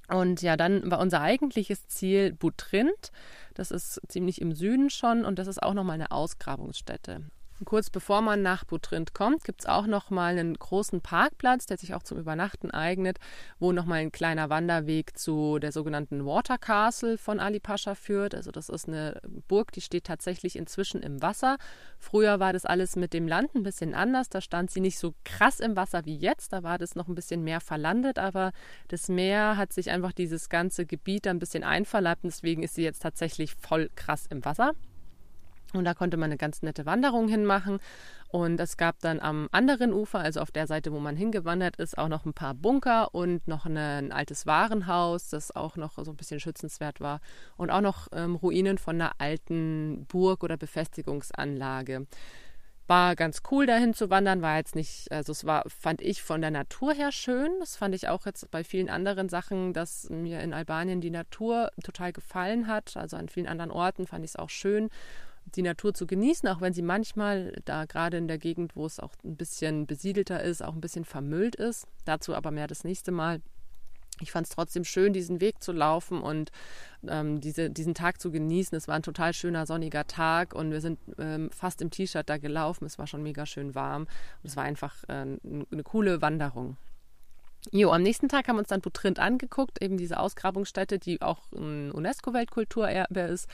Und 0.09 0.41
ja, 0.41 0.57
dann 0.57 0.91
war 0.91 1.01
unser 1.01 1.21
eigentliches 1.21 1.87
Ziel 1.89 2.33
Butrint. 2.33 3.11
Das 3.55 3.71
ist 3.71 4.01
ziemlich 4.09 4.41
im 4.41 4.53
Süden 4.53 4.91
schon 4.91 5.25
und 5.25 5.39
das 5.39 5.49
ist 5.49 5.63
auch 5.63 5.75
nochmal 5.75 5.95
eine 5.95 6.13
Ausgrabungsstätte. 6.13 7.25
Kurz 7.65 7.91
bevor 7.91 8.23
man 8.23 8.41
nach 8.41 8.65
Butrint 8.65 9.15
kommt, 9.15 9.43
gibt 9.43 9.63
es 9.63 9.67
auch 9.67 9.87
noch 9.87 10.11
mal 10.11 10.39
einen 10.39 10.55
großen 10.55 11.01
Parkplatz, 11.01 11.67
der 11.67 11.77
sich 11.77 11.93
auch 11.93 12.05
zum 12.05 12.17
Übernachten 12.17 12.71
eignet, 12.71 13.19
wo 13.59 13.73
noch 13.73 13.85
mal 13.85 13.97
ein 13.97 14.13
kleiner 14.13 14.49
Wanderweg 14.49 15.19
zu 15.19 15.59
der 15.59 15.73
sogenannten 15.73 16.25
Water 16.25 16.57
Castle 16.57 17.19
von 17.19 17.41
Ali 17.41 17.59
Pascha 17.59 17.97
führt. 17.97 18.35
Also 18.35 18.53
das 18.53 18.69
ist 18.69 18.87
eine 18.87 19.21
Burg, 19.49 19.73
die 19.73 19.81
steht 19.81 20.05
tatsächlich 20.05 20.55
inzwischen 20.55 21.03
im 21.03 21.21
Wasser. 21.21 21.57
Früher 21.99 22.39
war 22.39 22.53
das 22.53 22.65
alles 22.65 22.95
mit 22.95 23.13
dem 23.13 23.27
Land 23.27 23.57
ein 23.57 23.65
bisschen 23.65 23.93
anders. 23.93 24.29
Da 24.29 24.41
stand 24.41 24.71
sie 24.71 24.81
nicht 24.81 24.99
so 24.99 25.15
krass 25.25 25.59
im 25.59 25.75
Wasser 25.75 26.05
wie 26.05 26.17
jetzt. 26.17 26.53
Da 26.53 26.63
war 26.63 26.79
das 26.79 26.95
noch 26.95 27.09
ein 27.09 27.17
bisschen 27.17 27.43
mehr 27.43 27.61
verlandet, 27.61 28.21
aber 28.21 28.53
das 28.87 29.09
Meer 29.09 29.57
hat 29.57 29.73
sich 29.73 29.91
einfach 29.91 30.13
dieses 30.13 30.49
ganze 30.49 30.87
Gebiet 30.87 31.27
ein 31.27 31.41
bisschen 31.41 31.65
einverleibt 31.65 32.23
und 32.23 32.31
deswegen 32.33 32.63
ist 32.63 32.77
sie 32.77 32.85
jetzt 32.85 33.03
tatsächlich 33.03 33.57
voll 33.57 33.91
krass 33.97 34.27
im 34.31 34.45
Wasser. 34.45 34.75
Und 35.75 35.85
da 35.85 35.95
konnte 35.95 36.17
man 36.17 36.31
eine 36.31 36.39
ganz 36.39 36.63
nette 36.63 36.87
Wanderung 36.87 37.29
hinmachen. 37.29 37.79
Und 38.31 38.61
es 38.61 38.77
gab 38.77 38.99
dann 39.01 39.21
am 39.21 39.49
anderen 39.53 39.93
Ufer, 39.93 40.19
also 40.19 40.41
auf 40.41 40.51
der 40.51 40.67
Seite, 40.67 40.93
wo 40.93 40.99
man 40.99 41.17
hingewandert 41.17 41.77
ist, 41.77 41.97
auch 41.97 42.09
noch 42.09 42.27
ein 42.27 42.35
paar 42.35 42.55
Bunker 42.55 43.15
und 43.15 43.47
noch 43.49 43.67
ein 43.67 44.13
altes 44.13 44.47
Warenhaus, 44.47 45.29
das 45.29 45.55
auch 45.55 45.77
noch 45.77 45.99
so 46.03 46.11
ein 46.11 46.17
bisschen 46.17 46.41
schützenswert 46.41 47.01
war. 47.01 47.21
Und 47.57 47.71
auch 47.71 47.81
noch 47.81 48.09
ähm, 48.13 48.37
Ruinen 48.37 48.79
von 48.79 48.97
einer 48.97 49.13
alten 49.19 50.07
Burg 50.09 50.43
oder 50.43 50.57
Befestigungsanlage. 50.57 52.07
War 52.87 53.17
ganz 53.17 53.43
cool, 53.51 53.67
dahin 53.67 53.93
zu 53.93 54.09
wandern, 54.09 54.41
war 54.41 54.57
jetzt 54.57 54.75
nicht, 54.75 55.13
also 55.13 55.33
es 55.33 55.45
war, 55.45 55.65
fand 55.69 56.01
ich 56.01 56.23
von 56.23 56.41
der 56.41 56.51
Natur 56.51 56.95
her 56.95 57.13
schön. 57.13 57.51
Das 57.61 57.77
fand 57.77 57.95
ich 57.95 58.09
auch 58.09 58.25
jetzt 58.25 58.51
bei 58.51 58.65
vielen 58.65 58.89
anderen 58.89 59.29
Sachen, 59.29 59.75
dass 59.75 60.09
mir 60.09 60.41
in 60.41 60.55
Albanien 60.55 61.03
die 61.03 61.11
Natur 61.11 61.71
total 61.83 62.15
gefallen 62.15 62.67
hat. 62.67 62.97
Also 62.97 63.19
an 63.19 63.29
vielen 63.29 63.47
anderen 63.47 63.71
Orten 63.71 64.07
fand 64.07 64.25
ich 64.25 64.31
es 64.31 64.37
auch 64.37 64.49
schön 64.49 64.89
die 65.55 65.63
Natur 65.63 65.95
zu 65.95 66.07
genießen, 66.07 66.49
auch 66.49 66.61
wenn 66.61 66.73
sie 66.73 66.83
manchmal 66.83 67.53
da 67.65 67.85
gerade 67.85 68.17
in 68.17 68.29
der 68.29 68.39
Gegend, 68.39 68.77
wo 68.77 68.87
es 68.87 69.01
auch 69.01 69.13
ein 69.25 69.37
bisschen 69.37 69.87
besiedelter 69.87 70.43
ist, 70.43 70.63
auch 70.63 70.75
ein 70.75 70.81
bisschen 70.81 71.05
vermüllt 71.05 71.57
ist. 71.57 71.87
Dazu 72.05 72.35
aber 72.35 72.51
mehr 72.51 72.67
das 72.67 72.85
nächste 72.85 73.13
Mal. 73.13 73.41
Ich 74.21 74.33
fand 74.33 74.49
es 74.49 74.55
trotzdem 74.55 74.85
schön, 74.85 75.13
diesen 75.13 75.41
Weg 75.41 75.63
zu 75.63 75.71
laufen 75.71 76.21
und 76.21 76.51
ähm, 77.07 77.41
diese, 77.41 77.71
diesen 77.71 77.95
Tag 77.95 78.21
zu 78.21 78.33
genießen. 78.33 78.77
Es 78.77 78.89
war 78.89 78.97
ein 78.97 79.03
total 79.03 79.33
schöner 79.33 79.65
sonniger 79.65 80.07
Tag 80.07 80.55
und 80.55 80.73
wir 80.73 80.81
sind 80.81 80.99
ähm, 81.19 81.51
fast 81.53 81.81
im 81.83 81.91
T-Shirt 81.91 82.29
da 82.29 82.39
gelaufen. 82.39 82.85
Es 82.85 82.99
war 82.99 83.07
schon 83.07 83.23
mega 83.23 83.47
schön 83.47 83.77
warm 83.77 84.03
und 84.43 84.49
es 84.49 84.57
war 84.57 84.65
einfach 84.65 85.05
äh, 85.05 85.13
eine 85.43 85.83
coole 85.85 86.21
Wanderung. 86.21 86.77
Jo, 87.73 87.91
am 87.91 88.03
nächsten 88.03 88.29
Tag 88.29 88.49
haben 88.49 88.57
wir 88.57 88.61
uns 88.61 88.69
dann 88.69 88.81
Butrint 88.81 89.19
angeguckt, 89.19 89.83
eben 89.83 89.99
diese 89.99 90.19
Ausgrabungsstätte, 90.19 90.99
die 90.99 91.21
auch 91.21 91.41
ein 91.53 91.91
UNESCO-Weltkulturerbe 91.91 93.21
ist. 93.21 93.49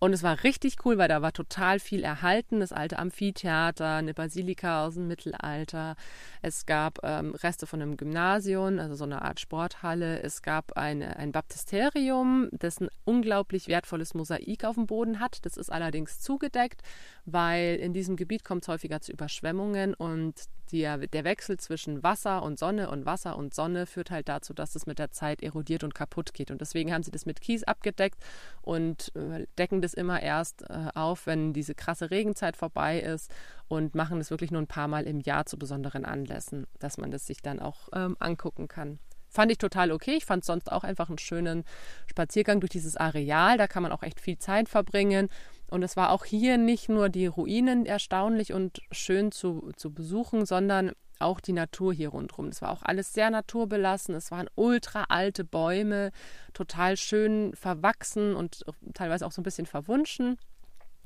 Und 0.00 0.12
es 0.12 0.22
war 0.22 0.44
richtig 0.44 0.76
cool, 0.84 0.96
weil 0.96 1.08
da 1.08 1.22
war 1.22 1.32
total 1.32 1.80
viel 1.80 2.04
erhalten. 2.04 2.60
Das 2.60 2.72
alte 2.72 3.00
Amphitheater, 3.00 3.96
eine 3.96 4.14
Basilika 4.14 4.86
aus 4.86 4.94
dem 4.94 5.08
Mittelalter. 5.08 5.96
Es 6.40 6.66
gab 6.66 7.00
ähm, 7.02 7.34
Reste 7.34 7.66
von 7.66 7.82
einem 7.82 7.96
Gymnasium, 7.96 8.78
also 8.78 8.94
so 8.94 9.02
eine 9.02 9.22
Art 9.22 9.40
Sporthalle. 9.40 10.22
Es 10.22 10.42
gab 10.42 10.76
eine, 10.76 11.16
ein 11.16 11.32
Baptisterium, 11.32 12.48
das 12.52 12.80
ein 12.80 12.90
unglaublich 13.04 13.66
wertvolles 13.66 14.14
Mosaik 14.14 14.64
auf 14.64 14.76
dem 14.76 14.86
Boden 14.86 15.18
hat. 15.18 15.44
Das 15.44 15.56
ist 15.56 15.72
allerdings 15.72 16.20
zugedeckt, 16.20 16.82
weil 17.24 17.74
in 17.74 17.92
diesem 17.92 18.14
Gebiet 18.14 18.44
kommt 18.44 18.62
es 18.62 18.68
häufiger 18.68 19.00
zu 19.00 19.10
Überschwemmungen 19.10 19.94
und 19.94 20.34
der, 20.72 20.98
der 20.98 21.24
Wechsel 21.24 21.58
zwischen 21.58 22.02
Wasser 22.02 22.42
und 22.42 22.58
Sonne 22.58 22.90
und 22.90 23.06
Wasser 23.06 23.36
und 23.36 23.54
Sonne 23.54 23.86
führt 23.86 24.10
halt 24.10 24.28
dazu, 24.28 24.52
dass 24.54 24.74
es 24.74 24.86
mit 24.86 24.98
der 24.98 25.10
Zeit 25.10 25.42
erodiert 25.42 25.84
und 25.84 25.94
kaputt 25.94 26.34
geht. 26.34 26.50
Und 26.50 26.60
deswegen 26.60 26.92
haben 26.92 27.02
sie 27.02 27.10
das 27.10 27.26
mit 27.26 27.40
Kies 27.40 27.64
abgedeckt 27.64 28.18
und 28.62 29.12
äh, 29.14 29.46
decken 29.56 29.82
das 29.82 29.87
es 29.88 29.94
immer 29.94 30.22
erst 30.22 30.62
äh, 30.62 30.88
auf, 30.94 31.26
wenn 31.26 31.52
diese 31.52 31.74
krasse 31.74 32.10
Regenzeit 32.10 32.56
vorbei 32.56 33.00
ist 33.00 33.30
und 33.66 33.94
machen 33.94 34.20
es 34.20 34.30
wirklich 34.30 34.50
nur 34.50 34.62
ein 34.62 34.66
paar 34.66 34.88
Mal 34.88 35.06
im 35.06 35.20
Jahr 35.20 35.46
zu 35.46 35.58
besonderen 35.58 36.04
Anlässen, 36.04 36.66
dass 36.78 36.98
man 36.98 37.10
das 37.10 37.26
sich 37.26 37.42
dann 37.42 37.60
auch 37.60 37.88
ähm, 37.92 38.16
angucken 38.20 38.68
kann. 38.68 38.98
Fand 39.30 39.52
ich 39.52 39.58
total 39.58 39.92
okay. 39.92 40.16
Ich 40.16 40.24
fand 40.24 40.44
sonst 40.44 40.72
auch 40.72 40.84
einfach 40.84 41.08
einen 41.08 41.18
schönen 41.18 41.64
Spaziergang 42.06 42.60
durch 42.60 42.70
dieses 42.70 42.96
Areal. 42.96 43.58
Da 43.58 43.66
kann 43.66 43.82
man 43.82 43.92
auch 43.92 44.02
echt 44.02 44.20
viel 44.20 44.38
Zeit 44.38 44.68
verbringen. 44.68 45.28
Und 45.70 45.82
es 45.82 45.96
war 45.96 46.10
auch 46.10 46.24
hier 46.24 46.56
nicht 46.56 46.88
nur 46.88 47.10
die 47.10 47.26
Ruinen 47.26 47.84
erstaunlich 47.84 48.54
und 48.54 48.80
schön 48.90 49.30
zu, 49.30 49.70
zu 49.76 49.92
besuchen, 49.92 50.46
sondern 50.46 50.92
auch 51.20 51.40
die 51.40 51.52
Natur 51.52 51.92
hier 51.92 52.10
rundherum. 52.10 52.48
Es 52.48 52.62
war 52.62 52.70
auch 52.70 52.82
alles 52.82 53.12
sehr 53.12 53.30
naturbelassen. 53.30 54.14
Es 54.14 54.30
waren 54.30 54.48
ultra 54.54 55.04
alte 55.08 55.44
Bäume, 55.44 56.10
total 56.52 56.96
schön 56.96 57.54
verwachsen 57.54 58.34
und 58.34 58.64
teilweise 58.94 59.26
auch 59.26 59.32
so 59.32 59.40
ein 59.40 59.44
bisschen 59.44 59.66
verwunschen. 59.66 60.38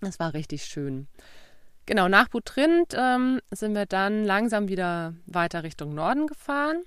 Es 0.00 0.18
war 0.18 0.34
richtig 0.34 0.64
schön. 0.64 1.06
Genau, 1.86 2.08
nach 2.08 2.28
Butrint 2.28 2.94
ähm, 2.96 3.40
sind 3.50 3.74
wir 3.74 3.86
dann 3.86 4.24
langsam 4.24 4.68
wieder 4.68 5.14
weiter 5.26 5.62
Richtung 5.62 5.94
Norden 5.94 6.26
gefahren. 6.26 6.82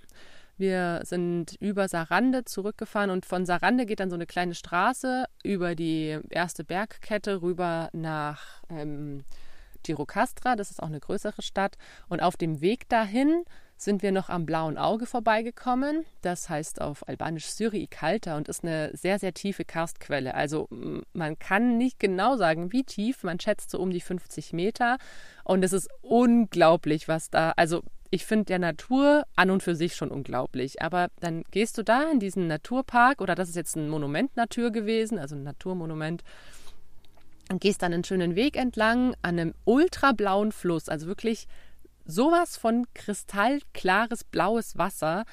Wir 0.58 1.02
sind 1.04 1.58
über 1.60 1.90
Sarande 1.90 2.46
zurückgefahren 2.46 3.10
und 3.10 3.26
von 3.26 3.46
Sarande 3.46 3.86
geht 3.86 4.00
dann 4.00 4.10
so 4.10 4.16
eine 4.16 4.26
kleine 4.26 4.56
Straße 4.56 5.26
über 5.44 5.76
die 5.76 6.18
erste 6.30 6.64
Bergkette 6.64 7.42
rüber 7.42 7.90
nach 7.92 8.62
ähm, 8.70 9.26
Girocastra, 9.86 10.56
das 10.56 10.72
ist 10.72 10.82
auch 10.82 10.88
eine 10.88 11.00
größere 11.00 11.42
Stadt. 11.42 11.78
Und 12.10 12.22
auf 12.22 12.38
dem 12.38 12.62
Weg 12.62 12.90
dahin 12.90 13.44
sind 13.78 14.02
wir 14.02 14.12
noch 14.12 14.30
am 14.30 14.46
Blauen 14.46 14.78
Auge 14.78 15.06
vorbeigekommen. 15.06 16.06
Das 16.22 16.50
heißt 16.50 16.82
auf 16.82 17.08
Albanisch 17.08 17.48
Syri 17.48 17.88
Kalta 17.88 18.38
und 18.38 18.48
ist 18.48 18.64
eine 18.64 18.92
sehr, 18.96 19.20
sehr 19.20 19.34
tiefe 19.34 19.66
Karstquelle. 19.66 20.34
Also 20.34 20.68
man 21.14 21.38
kann 21.38 21.78
nicht 21.78 22.00
genau 22.00 22.38
sagen, 22.38 22.72
wie 22.72 22.84
tief. 22.84 23.24
Man 23.24 23.40
schätzt 23.40 23.72
so 23.72 23.80
um 23.80 23.92
die 23.92 24.02
50 24.02 24.54
Meter. 24.54 24.98
Und 25.44 25.64
es 25.64 25.74
ist 25.74 25.90
unglaublich, 26.02 27.08
was 27.08 27.30
da. 27.30 27.54
Also 27.58 27.84
ich 28.12 28.26
finde 28.26 28.46
der 28.46 28.60
Natur 28.60 29.26
an 29.36 29.50
und 29.50 29.62
für 29.62 29.76
sich 29.76 29.96
schon 29.96 30.10
unglaublich. 30.10 30.82
Aber 30.82 31.10
dann 31.20 31.44
gehst 31.52 31.78
du 31.78 31.84
da 31.84 32.10
in 32.10 32.20
diesen 32.20 32.48
Naturpark, 32.48 33.20
oder 33.20 33.36
das 33.36 33.50
ist 33.50 33.56
jetzt 33.56 33.76
ein 33.76 33.90
Monument 33.90 34.36
Natur 34.38 34.72
gewesen, 34.72 35.20
also 35.20 35.36
ein 35.36 35.44
Naturmonument, 35.44 36.24
und 37.52 37.62
gehst 37.62 37.82
dann 37.82 37.94
einen 37.94 38.04
schönen 38.04 38.36
Weg 38.36 38.58
entlang 38.58 39.16
an 39.22 39.40
einem 39.40 39.54
ultrablauen 39.66 40.52
Fluss, 40.52 40.90
also 40.90 41.08
wirklich 41.08 41.48
sowas 42.06 42.58
von 42.58 42.86
kristallklares 42.94 44.24
blaues 44.24 44.78
Wasser. 44.78 45.26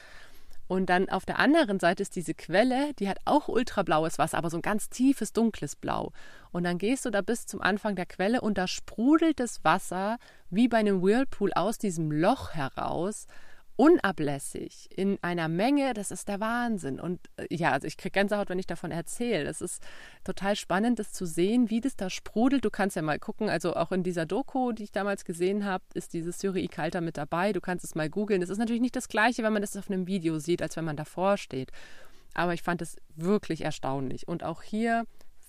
Und 0.68 0.86
dann 0.86 1.10
auf 1.10 1.26
der 1.26 1.38
anderen 1.38 1.80
Seite 1.80 2.02
ist 2.02 2.16
diese 2.16 2.32
Quelle, 2.32 2.94
die 2.94 3.08
hat 3.08 3.18
auch 3.26 3.48
ultrablaues 3.48 4.18
Wasser, 4.18 4.38
aber 4.38 4.48
so 4.48 4.56
ein 4.56 4.62
ganz 4.62 4.88
tiefes, 4.88 5.32
dunkles 5.32 5.76
Blau. 5.76 6.12
Und 6.50 6.64
dann 6.64 6.78
gehst 6.78 7.04
du 7.04 7.10
da 7.10 7.20
bis 7.20 7.46
zum 7.46 7.60
Anfang 7.60 7.94
der 7.94 8.06
Quelle 8.06 8.40
und 8.40 8.56
da 8.56 8.66
sprudelt 8.66 9.38
das 9.38 9.64
Wasser 9.64 10.18
wie 10.48 10.68
bei 10.68 10.78
einem 10.78 11.02
Whirlpool 11.02 11.52
aus 11.52 11.76
diesem 11.76 12.10
Loch 12.10 12.54
heraus 12.54 13.26
unablässig 13.76 14.88
in 14.96 15.18
einer 15.22 15.48
Menge, 15.48 15.94
das 15.94 16.10
ist 16.10 16.28
der 16.28 16.40
Wahnsinn. 16.40 17.00
Und 17.00 17.20
äh, 17.36 17.46
ja, 17.50 17.72
also 17.72 17.86
ich 17.86 17.96
kriege 17.96 18.12
Gänsehaut, 18.12 18.48
wenn 18.48 18.58
ich 18.58 18.66
davon 18.66 18.90
erzähle. 18.90 19.48
Es 19.48 19.60
ist 19.60 19.82
total 20.24 20.56
spannend, 20.56 20.98
das 20.98 21.12
zu 21.12 21.26
sehen, 21.26 21.70
wie 21.70 21.80
das 21.80 21.96
da 21.96 22.10
sprudelt. 22.10 22.64
Du 22.64 22.70
kannst 22.70 22.96
ja 22.96 23.02
mal 23.02 23.18
gucken, 23.18 23.48
also 23.48 23.74
auch 23.74 23.92
in 23.92 24.02
dieser 24.02 24.26
Doku, 24.26 24.72
die 24.72 24.84
ich 24.84 24.92
damals 24.92 25.24
gesehen 25.24 25.64
habe, 25.64 25.84
ist 25.94 26.12
dieses 26.12 26.38
Syrii 26.38 26.68
Kalter 26.68 27.00
mit 27.00 27.16
dabei. 27.16 27.52
Du 27.52 27.60
kannst 27.60 27.84
es 27.84 27.94
mal 27.94 28.10
googeln. 28.10 28.42
Es 28.42 28.50
ist 28.50 28.58
natürlich 28.58 28.82
nicht 28.82 28.96
das 28.96 29.08
Gleiche, 29.08 29.42
wenn 29.42 29.52
man 29.52 29.62
das 29.62 29.76
auf 29.76 29.90
einem 29.90 30.06
Video 30.06 30.38
sieht, 30.38 30.62
als 30.62 30.76
wenn 30.76 30.84
man 30.84 30.96
davor 30.96 31.36
steht. 31.36 31.70
Aber 32.34 32.54
ich 32.54 32.62
fand 32.62 32.82
es 32.82 32.96
wirklich 33.14 33.62
erstaunlich. 33.62 34.28
Und 34.28 34.42
auch 34.42 34.62
hier 34.62 35.04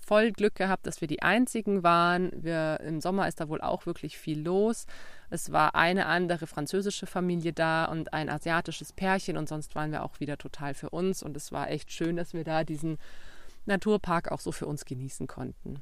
voll 0.06 0.32
Glück 0.32 0.56
gehabt, 0.56 0.86
dass 0.86 1.02
wir 1.02 1.08
die 1.08 1.22
einzigen 1.22 1.84
waren. 1.84 2.32
Wir, 2.34 2.80
Im 2.82 3.02
Sommer 3.02 3.28
ist 3.28 3.40
da 3.40 3.50
wohl 3.50 3.62
auch 3.62 3.86
wirklich 3.86 4.18
viel 4.18 4.42
los. 4.42 4.86
Es 5.30 5.52
war 5.52 5.76
eine 5.76 6.06
andere 6.06 6.48
französische 6.48 7.08
Familie 7.08 7.54
da 7.54 7.86
und 7.86 8.14
ein 8.14 8.30
asiatisches 8.30 8.94
Pärchen 8.94 9.38
und 9.38 9.50
sonst 9.50 9.76
waren 9.76 9.92
wir 9.92 10.04
auch 10.04 10.20
wieder 10.20 10.38
total 10.38 10.74
für 10.74 10.90
uns. 10.90 11.24
Und 11.24 11.36
es 11.38 11.52
war 11.52 11.70
echt 11.70 11.92
schön, 11.92 12.16
dass 12.16 12.34
wir 12.34 12.44
da 12.44 12.64
diesen 12.64 12.98
Naturpark 13.66 14.32
auch 14.32 14.40
so 14.40 14.52
für 14.52 14.68
uns 14.68 14.86
genießen 14.86 15.28
konnten. 15.28 15.82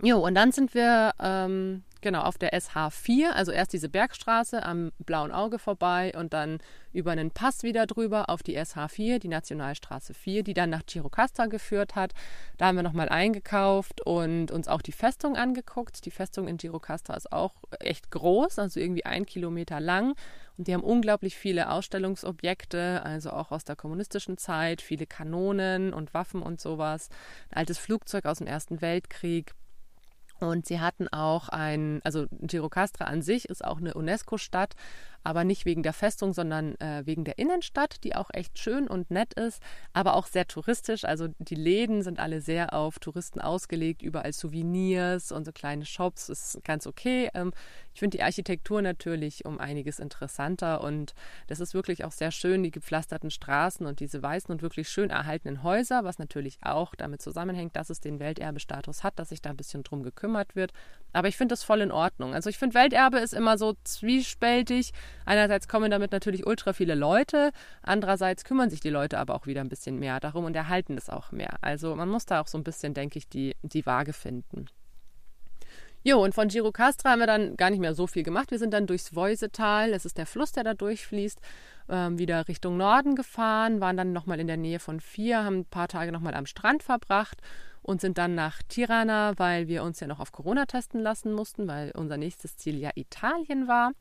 Jo, 0.00 0.18
und 0.18 0.36
dann 0.36 0.52
sind 0.52 0.74
wir 0.74 1.12
ähm, 1.18 1.82
genau 2.00 2.22
auf 2.22 2.38
der 2.38 2.52
SH4, 2.52 3.30
also 3.30 3.50
erst 3.50 3.72
diese 3.72 3.88
Bergstraße 3.88 4.64
am 4.64 4.92
Blauen 4.98 5.32
Auge 5.32 5.58
vorbei 5.58 6.12
und 6.16 6.32
dann 6.32 6.58
über 6.92 7.10
einen 7.10 7.32
Pass 7.32 7.64
wieder 7.64 7.84
drüber 7.86 8.28
auf 8.28 8.44
die 8.44 8.56
SH4, 8.56 9.18
die 9.18 9.26
Nationalstraße 9.28 10.14
4, 10.14 10.44
die 10.44 10.54
dann 10.54 10.70
nach 10.70 10.86
Girocasta 10.86 11.46
geführt 11.46 11.96
hat. 11.96 12.12
Da 12.58 12.66
haben 12.66 12.76
wir 12.76 12.84
nochmal 12.84 13.08
eingekauft 13.08 14.00
und 14.06 14.52
uns 14.52 14.68
auch 14.68 14.82
die 14.82 14.92
Festung 14.92 15.36
angeguckt. 15.36 16.04
Die 16.04 16.12
Festung 16.12 16.46
in 16.46 16.58
Girocasta 16.58 17.14
ist 17.14 17.32
auch 17.32 17.54
echt 17.80 18.12
groß, 18.12 18.60
also 18.60 18.78
irgendwie 18.78 19.04
ein 19.04 19.26
Kilometer 19.26 19.80
lang. 19.80 20.14
Und 20.56 20.68
die 20.68 20.74
haben 20.74 20.84
unglaublich 20.84 21.36
viele 21.36 21.70
Ausstellungsobjekte, 21.70 23.02
also 23.04 23.30
auch 23.30 23.50
aus 23.50 23.64
der 23.64 23.76
kommunistischen 23.76 24.38
Zeit, 24.38 24.80
viele 24.80 25.06
Kanonen 25.06 25.92
und 25.92 26.14
Waffen 26.14 26.42
und 26.42 26.60
sowas. 26.60 27.08
Ein 27.50 27.58
altes 27.58 27.78
Flugzeug 27.78 28.26
aus 28.26 28.38
dem 28.38 28.46
Ersten 28.46 28.80
Weltkrieg. 28.80 29.54
Und 30.40 30.66
sie 30.66 30.80
hatten 30.80 31.08
auch 31.08 31.48
ein, 31.48 32.00
also 32.04 32.26
Girocastra 32.42 33.04
an 33.04 33.22
sich 33.22 33.48
ist 33.48 33.64
auch 33.64 33.78
eine 33.78 33.94
UNESCO-Stadt, 33.94 34.74
aber 35.28 35.44
nicht 35.44 35.66
wegen 35.66 35.82
der 35.82 35.92
Festung, 35.92 36.32
sondern 36.32 36.74
äh, 36.80 37.02
wegen 37.04 37.22
der 37.22 37.38
Innenstadt, 37.38 38.02
die 38.02 38.16
auch 38.16 38.30
echt 38.32 38.58
schön 38.58 38.88
und 38.88 39.10
nett 39.10 39.34
ist, 39.34 39.62
aber 39.92 40.14
auch 40.14 40.26
sehr 40.26 40.48
touristisch. 40.48 41.04
Also 41.04 41.28
die 41.38 41.54
Läden 41.54 42.02
sind 42.02 42.18
alle 42.18 42.40
sehr 42.40 42.72
auf 42.72 42.98
Touristen 42.98 43.38
ausgelegt, 43.38 44.00
überall 44.00 44.32
Souvenirs 44.32 45.30
und 45.30 45.44
so 45.44 45.52
kleine 45.52 45.84
Shops, 45.84 46.30
ist 46.30 46.64
ganz 46.64 46.86
okay. 46.86 47.28
Ähm, 47.34 47.52
ich 47.92 48.00
finde 48.00 48.16
die 48.16 48.22
Architektur 48.22 48.80
natürlich 48.80 49.44
um 49.44 49.58
einiges 49.58 49.98
interessanter 49.98 50.82
und 50.82 51.14
das 51.46 51.60
ist 51.60 51.74
wirklich 51.74 52.04
auch 52.04 52.12
sehr 52.12 52.30
schön, 52.30 52.62
die 52.62 52.70
gepflasterten 52.70 53.30
Straßen 53.30 53.84
und 53.84 54.00
diese 54.00 54.22
weißen 54.22 54.50
und 54.50 54.62
wirklich 54.62 54.88
schön 54.88 55.10
erhaltenen 55.10 55.62
Häuser, 55.62 56.04
was 56.04 56.18
natürlich 56.18 56.58
auch 56.62 56.94
damit 56.94 57.20
zusammenhängt, 57.20 57.76
dass 57.76 57.90
es 57.90 58.00
den 58.00 58.18
Welterbestatus 58.18 59.04
hat, 59.04 59.18
dass 59.18 59.28
sich 59.28 59.42
da 59.42 59.50
ein 59.50 59.58
bisschen 59.58 59.82
drum 59.82 60.02
gekümmert 60.02 60.56
wird. 60.56 60.72
Aber 61.12 61.28
ich 61.28 61.36
finde 61.36 61.52
das 61.52 61.64
voll 61.64 61.82
in 61.82 61.90
Ordnung. 61.90 62.32
Also 62.32 62.48
ich 62.48 62.56
finde 62.56 62.74
Welterbe 62.74 63.18
ist 63.18 63.34
immer 63.34 63.58
so 63.58 63.74
zwiespältig. 63.84 64.92
Einerseits 65.28 65.68
kommen 65.68 65.90
damit 65.90 66.10
natürlich 66.10 66.46
ultra 66.46 66.72
viele 66.72 66.94
Leute, 66.94 67.50
andererseits 67.82 68.44
kümmern 68.44 68.70
sich 68.70 68.80
die 68.80 68.88
Leute 68.88 69.18
aber 69.18 69.34
auch 69.34 69.46
wieder 69.46 69.60
ein 69.60 69.68
bisschen 69.68 69.98
mehr 69.98 70.20
darum 70.20 70.46
und 70.46 70.56
erhalten 70.56 70.96
es 70.96 71.10
auch 71.10 71.32
mehr. 71.32 71.58
Also 71.60 71.94
man 71.94 72.08
muss 72.08 72.24
da 72.24 72.40
auch 72.40 72.46
so 72.46 72.56
ein 72.56 72.64
bisschen, 72.64 72.94
denke 72.94 73.18
ich, 73.18 73.28
die, 73.28 73.54
die 73.60 73.84
Waage 73.84 74.14
finden. 74.14 74.70
Jo, 76.02 76.24
und 76.24 76.34
von 76.34 76.48
Girocastra 76.48 77.10
haben 77.10 77.18
wir 77.18 77.26
dann 77.26 77.58
gar 77.58 77.68
nicht 77.68 77.80
mehr 77.80 77.92
so 77.92 78.06
viel 78.06 78.22
gemacht. 78.22 78.50
Wir 78.50 78.58
sind 78.58 78.72
dann 78.72 78.86
durchs 78.86 79.14
Voisetal, 79.14 79.90
das 79.90 80.06
ist 80.06 80.16
der 80.16 80.24
Fluss, 80.24 80.52
der 80.52 80.64
da 80.64 80.72
durchfließt, 80.72 81.38
ähm, 81.90 82.18
wieder 82.18 82.48
Richtung 82.48 82.78
Norden 82.78 83.14
gefahren, 83.14 83.82
waren 83.82 83.98
dann 83.98 84.14
nochmal 84.14 84.40
in 84.40 84.46
der 84.46 84.56
Nähe 84.56 84.78
von 84.78 84.98
Vier, 84.98 85.44
haben 85.44 85.58
ein 85.58 85.64
paar 85.66 85.88
Tage 85.88 86.10
nochmal 86.10 86.32
am 86.32 86.46
Strand 86.46 86.82
verbracht 86.82 87.42
und 87.82 88.00
sind 88.00 88.18
dann 88.18 88.34
nach 88.34 88.62
Tirana, 88.68 89.32
weil 89.36 89.68
wir 89.68 89.82
uns 89.82 90.00
ja 90.00 90.06
noch 90.06 90.20
auf 90.20 90.32
Corona 90.32 90.66
testen 90.66 91.00
lassen 91.00 91.32
mussten, 91.32 91.66
weil 91.68 91.90
unser 91.92 92.16
nächstes 92.16 92.56
Ziel 92.56 92.78
ja 92.78 92.90
Italien 92.94 93.68
war. 93.68 93.92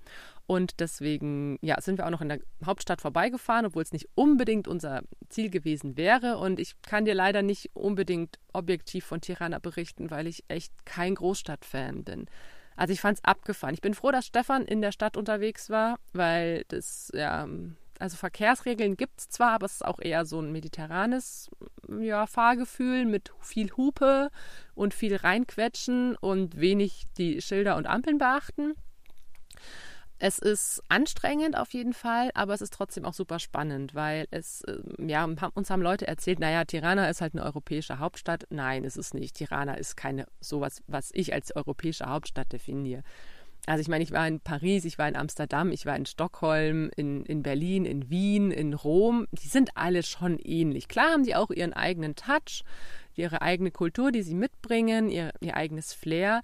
Und 0.48 0.80
deswegen 0.80 1.60
ja, 1.62 1.80
sind 1.82 1.98
wir 1.98 2.06
auch 2.06 2.10
noch 2.10 2.22
in 2.22 2.30
der 2.30 2.40
Hauptstadt 2.66 3.02
vorbeigefahren, 3.02 3.66
obwohl 3.66 3.84
es 3.84 3.92
nicht 3.92 4.08
unbedingt 4.16 4.68
unser 4.68 5.04
Ziel 5.28 5.50
gewesen 5.50 5.98
wäre. 5.98 6.38
Und 6.38 6.60
ich 6.60 6.82
kann 6.82 7.04
dir 7.04 7.14
leider 7.14 7.42
nicht 7.42 7.72
unbedingt 7.74 8.40
objektiv 8.54 9.06
von 9.06 9.20
Tirana 9.20 9.60
berichten, 9.60 10.10
weil 10.10 10.26
ich 10.26 10.46
echt 10.48 10.72
kein 10.86 11.16
Großstadtfan 11.16 12.06
bin. 12.06 12.28
Also 12.78 12.94
ich 12.94 13.02
fand 13.02 13.18
es 13.18 13.26
abgefahren. 13.26 13.74
Ich 13.74 13.82
bin 13.82 13.94
froh, 13.94 14.12
dass 14.12 14.28
Stefan 14.28 14.64
in 14.64 14.82
der 14.82 14.94
Stadt 14.94 15.18
unterwegs 15.18 15.70
war, 15.70 16.00
weil 16.14 16.64
das, 16.70 17.12
ja, 17.14 17.46
also 18.00 18.16
Verkehrsregeln 18.16 18.96
gibt 18.96 19.20
es 19.20 19.30
zwar, 19.30 19.52
aber 19.52 19.66
es 19.66 19.74
ist 19.74 19.86
auch 19.86 20.00
eher 20.00 20.26
so 20.26 20.40
ein 20.40 20.52
mediterranes 20.52 21.50
ja, 22.00 22.26
Fahrgefühl 22.26 23.06
mit 23.06 23.34
viel 23.42 23.72
Hupe 23.76 24.30
und 24.76 24.94
viel 24.94 25.16
reinquetschen 25.16 26.16
und 26.16 26.58
wenig 26.58 27.04
die 27.18 27.42
Schilder 27.42 27.76
und 27.76 27.88
Ampeln 27.88 28.18
beachten. 28.18 28.76
Es 30.20 30.40
ist 30.40 30.82
anstrengend 30.90 31.56
auf 31.58 31.74
jeden 31.74 31.94
Fall, 31.94 32.32
aber 32.34 32.54
es 32.54 32.62
ist 32.62 32.74
trotzdem 32.74 33.06
auch 33.06 33.14
super 33.14 33.38
spannend, 33.38 33.94
weil 33.94 34.28
es, 34.32 34.64
ähm, 34.68 35.08
ja, 35.08 35.24
uns 35.54 35.70
haben 35.70 35.82
Leute 35.82 36.08
erzählt, 36.08 36.40
naja, 36.40 36.66
Tirana 36.66 37.08
ist 37.08 37.22
halt 37.22 37.36
eine 37.36 37.44
europäische 37.44 38.00
Hauptstadt. 38.00 38.48
Nein, 38.50 38.84
ist 38.84 38.98
es 38.98 39.14
nicht. 39.14 39.36
Tirana 39.36 39.76
ist 39.76 39.96
keine 39.96 40.26
sowas, 40.40 40.82
was 40.88 41.12
ich 41.14 41.34
als 41.34 41.56
europäische 41.56 42.08
Hauptstadt 42.08 42.52
definiere. 42.52 43.04
Also 43.68 43.82
ich 43.82 43.90
meine, 43.90 44.04
ich 44.04 44.12
war 44.12 44.26
in 44.28 44.40
Paris, 44.40 44.86
ich 44.86 44.98
war 44.98 45.10
in 45.10 45.18
Amsterdam, 45.18 45.72
ich 45.72 45.86
war 45.86 45.96
in 45.96 46.06
Stockholm, 46.06 46.90
in, 46.96 47.26
in 47.26 47.44
Berlin, 47.44 47.86
in 47.86 48.10
Wien, 48.10 48.50
in 48.50 48.74
Rom. 48.74 49.28
Die 49.34 49.50
sind 49.50 49.72
alle 49.76 50.04
schon 50.04 50.40
ähnlich. 50.40 50.88
Klar 50.88 51.12
haben 51.12 51.26
die 51.26 51.36
auch 51.36 51.52
ihren 51.52 51.74
eigenen 51.74 52.16
Touch, 52.16 52.64
ihre 53.14 53.42
eigene 53.42 53.72
Kultur, 53.72 54.12
die 54.12 54.22
sie 54.22 54.36
mitbringen, 54.36 55.10
ihr, 55.10 55.32
ihr 55.42 55.58
eigenes 55.58 55.94
Flair. 55.94 56.44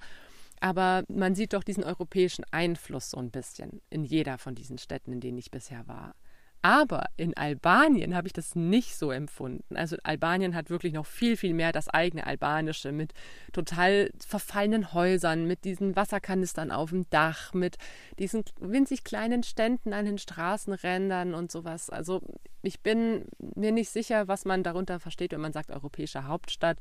Aber 0.63 1.04
man 1.10 1.36
sieht 1.36 1.52
doch 1.52 1.65
diesen 1.65 1.84
europäischen 1.84 2.45
Einfluss 2.52 3.10
so 3.12 3.17
ein 3.17 3.32
bisschen 3.32 3.82
in 3.89 4.06
jeder 4.06 4.38
von 4.38 4.56
diesen 4.56 4.78
Städten, 4.78 5.12
in 5.12 5.19
denen 5.19 5.38
ich 5.38 5.52
bisher 5.52 5.89
war. 5.89 6.15
Aber 6.62 7.08
in 7.17 7.36
Albanien 7.36 8.15
habe 8.15 8.28
ich 8.28 8.32
das 8.32 8.56
nicht 8.56 8.95
so 8.95 9.12
empfunden. 9.12 9.76
Also 9.76 9.97
Albanien 10.04 10.56
hat 10.56 10.69
wirklich 10.69 10.93
noch 10.93 11.06
viel, 11.06 11.36
viel 11.36 11.54
mehr 11.54 11.73
das 11.73 11.89
eigene 11.89 12.26
Albanische 12.26 12.93
mit 12.93 13.12
total 13.52 14.10
verfallenen 14.26 14.93
Häusern, 14.93 15.45
mit 15.45 15.65
diesen 15.65 15.97
Wasserkanistern 15.97 16.71
auf 16.71 16.91
dem 16.91 17.10
Dach, 17.10 17.54
mit 17.54 17.76
diesen 18.17 18.45
winzig 18.62 19.04
kleinen 19.04 19.43
Ständen 19.43 19.91
an 19.91 20.06
den 20.06 20.17
Straßenrändern 20.17 21.34
und 21.34 21.52
sowas. 21.52 21.89
Also 21.89 22.21
ich 22.62 22.80
bin 22.80 23.26
mir 23.39 23.73
nicht 23.73 23.89
sicher, 23.89 24.30
was 24.30 24.45
man 24.45 24.63
darunter 24.63 25.02
versteht, 25.02 25.34
wenn 25.34 25.41
man 25.41 25.52
sagt 25.52 25.69
europäische 25.69 26.28
Hauptstadt. 26.28 26.78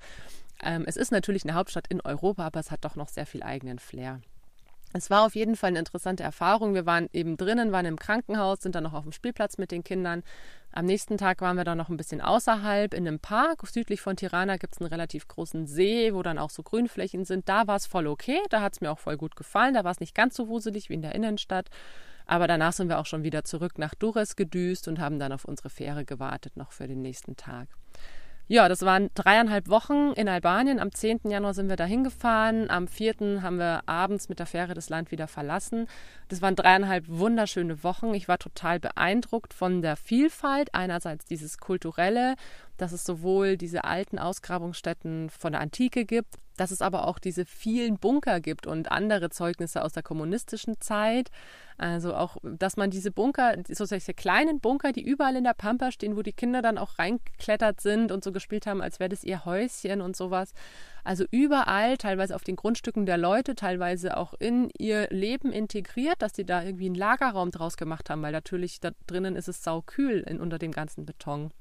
Ähm, 0.63 0.85
es 0.87 0.97
ist 0.97 1.13
natürlich 1.13 1.45
eine 1.45 1.55
Hauptstadt 1.55 1.89
in 1.89 2.01
Europa, 2.01 2.47
aber 2.47 2.61
es 2.61 2.71
hat 2.71 2.85
doch 2.85 2.97
noch 2.97 3.09
sehr 3.09 3.27
viel 3.27 3.43
eigenen 3.43 3.79
Flair. 3.79 4.21
Es 4.95 5.09
war 5.09 5.25
auf 5.25 5.35
jeden 5.35 5.57
Fall 5.57 5.69
eine 5.69 5.79
interessante 5.79 6.23
Erfahrung. 6.23 6.75
Wir 6.75 6.85
waren 6.85 7.09
eben 7.13 7.39
drinnen, 7.39 7.73
waren 7.73 7.87
im 7.87 7.99
Krankenhaus, 7.99 8.61
sind 8.61 8.75
dann 8.75 8.85
noch 8.85 8.93
auf 8.93 9.05
dem 9.05 9.13
Spielplatz 9.13 9.57
mit 9.57 9.71
den 9.71 9.85
Kindern. 9.85 10.23
Am 10.71 10.85
nächsten 10.85 11.17
Tag 11.17 11.41
waren 11.41 11.57
wir 11.57 11.65
dann 11.65 11.79
noch 11.79 11.89
ein 11.89 11.97
bisschen 11.97 12.21
außerhalb 12.21 12.93
in 12.93 13.07
einem 13.07 13.19
Park. 13.19 13.67
Südlich 13.67 14.03
von 14.03 14.17
Tirana 14.17 14.59
gibt 14.59 14.75
es 14.75 14.81
einen 14.81 14.91
relativ 14.91 15.29
großen 15.29 15.67
See, 15.67 16.13
wo 16.13 16.23
dann 16.23 16.39
auch 16.39 16.51
so 16.51 16.63
Grünflächen 16.63 17.25
sind. 17.25 17.49
Da 17.49 17.67
war 17.67 17.77
es 17.77 17.87
voll 17.87 18.07
okay. 18.07 18.39
Da 18.51 18.61
hat 18.61 18.75
es 18.75 18.81
mir 18.83 18.91
auch 18.91 18.99
voll 18.99 19.17
gut 19.17 19.35
gefallen. 19.35 19.75
Da 19.75 19.85
war 19.85 19.93
es 19.93 20.01
nicht 20.01 20.15
ganz 20.15 20.37
so 20.37 20.49
wuselig 20.49 20.91
wie 20.91 20.95
in 20.95 21.03
der 21.03 21.15
Innenstadt. 21.15 21.69
Aber 22.27 22.47
danach 22.47 22.73
sind 22.73 22.89
wir 22.89 22.99
auch 22.99 23.07
schon 23.07 23.25
wieder 23.25 23.45
zurück 23.45 23.79
nach 23.79 23.95
Dures 23.95 24.37
gedüst 24.37 24.89
und 24.89 24.99
haben 24.99 25.19
dann 25.19 25.33
auf 25.33 25.45
unsere 25.45 25.71
Fähre 25.71 26.05
gewartet, 26.05 26.57
noch 26.57 26.73
für 26.73 26.87
den 26.87 27.03
nächsten 27.03 27.37
Tag. 27.37 27.69
Ja, 28.53 28.69
das 28.69 28.83
waren 28.83 29.09
dreieinhalb 29.15 29.71
Wochen 29.71 30.13
in 30.15 30.29
Albanien. 30.29 30.79
Am 30.79 30.93
10. 30.93 31.21
Januar 31.25 31.55
sind 31.55 31.71
wir 31.71 31.77
da 31.77 31.87
hingefahren. 31.87 32.69
Am 32.69 32.87
4. 32.87 33.41
haben 33.41 33.57
wir 33.57 33.81
abends 33.87 34.29
mit 34.29 34.41
der 34.41 34.45
Fähre 34.45 34.75
das 34.75 34.91
Land 34.91 35.11
wieder 35.11 35.27
verlassen. 35.27 35.87
Das 36.29 36.43
waren 36.43 36.55
dreieinhalb 36.55 37.09
wunderschöne 37.09 37.83
Wochen. 37.83 38.13
Ich 38.13 38.29
war 38.29 38.39
total 38.39 38.79
beeindruckt 38.79 39.55
von 39.55 39.81
der 39.81 39.97
Vielfalt. 39.97 40.75
Einerseits 40.75 41.25
dieses 41.25 41.57
kulturelle, 41.57 42.35
dass 42.83 42.93
es 42.93 43.05
sowohl 43.05 43.57
diese 43.57 43.85
alten 43.85 44.19
Ausgrabungsstätten 44.19 45.31
von 45.31 45.53
der 45.53 45.61
Antike 45.61 46.05
gibt, 46.05 46.35
dass 46.57 46.73
es 46.73 46.83
aber 46.83 47.07
auch 47.07 47.21
diese 47.21 47.45
vielen 47.45 47.97
Bunker 47.97 48.41
gibt 48.41 48.67
und 48.67 48.91
andere 48.91 49.31
Zeugnisse 49.31 49.85
aus 49.85 49.93
der 49.93 50.03
kommunistischen 50.03 50.81
Zeit. 50.81 51.31
Also 51.79 52.15
auch, 52.15 52.37
dass 52.43 52.77
man 52.77 52.91
diese 52.91 53.13
Bunker, 53.13 53.57
so 53.69 53.85
solche 53.85 54.15
kleinen 54.15 54.61
Bunker, 54.61 54.93
die 54.93 55.03
überall 55.03 55.37
in 55.37 55.45
der 55.45 55.55
Pampa 55.55 55.93
stehen, 55.93 56.17
wo 56.17 56.23
die 56.23 56.33
Kinder 56.33 56.61
dann 56.61 56.77
auch 56.77 56.99
reingeklettert 56.99 57.81
sind 57.81 58.11
und 58.11 58.25
so 58.25 58.33
gespielt 58.33 58.67
haben, 58.67 58.83
als 58.83 58.99
wäre 58.99 59.09
das 59.09 59.25
ihr 59.25 59.45
Häuschen 59.45 60.01
und 60.01 60.17
sowas. 60.17 60.53
Also 61.05 61.25
überall, 61.31 61.97
teilweise 61.97 62.35
auf 62.35 62.45
den 62.45 62.57
Grundstücken 62.57 63.07
der 63.07 63.17
Leute, 63.17 63.55
teilweise 63.55 64.17
auch 64.17 64.35
in 64.41 64.71
ihr 64.77 65.09
Leben 65.11 65.53
integriert, 65.53 66.21
dass 66.21 66.33
die 66.33 66.45
da 66.45 66.63
irgendwie 66.63 66.87
einen 66.87 66.95
Lagerraum 66.97 67.53
draus 67.53 67.77
gemacht 67.77 68.11
haben, 68.11 68.23
weil 68.23 68.33
natürlich 68.33 68.81
da 68.81 68.91
drinnen 69.07 69.37
ist 69.37 69.49
es 69.49 69.63
saukühl 69.63 70.21
in, 70.21 70.41
unter 70.41 70.59
dem 70.59 70.73
ganzen 70.73 71.07
Beton. 71.07 71.53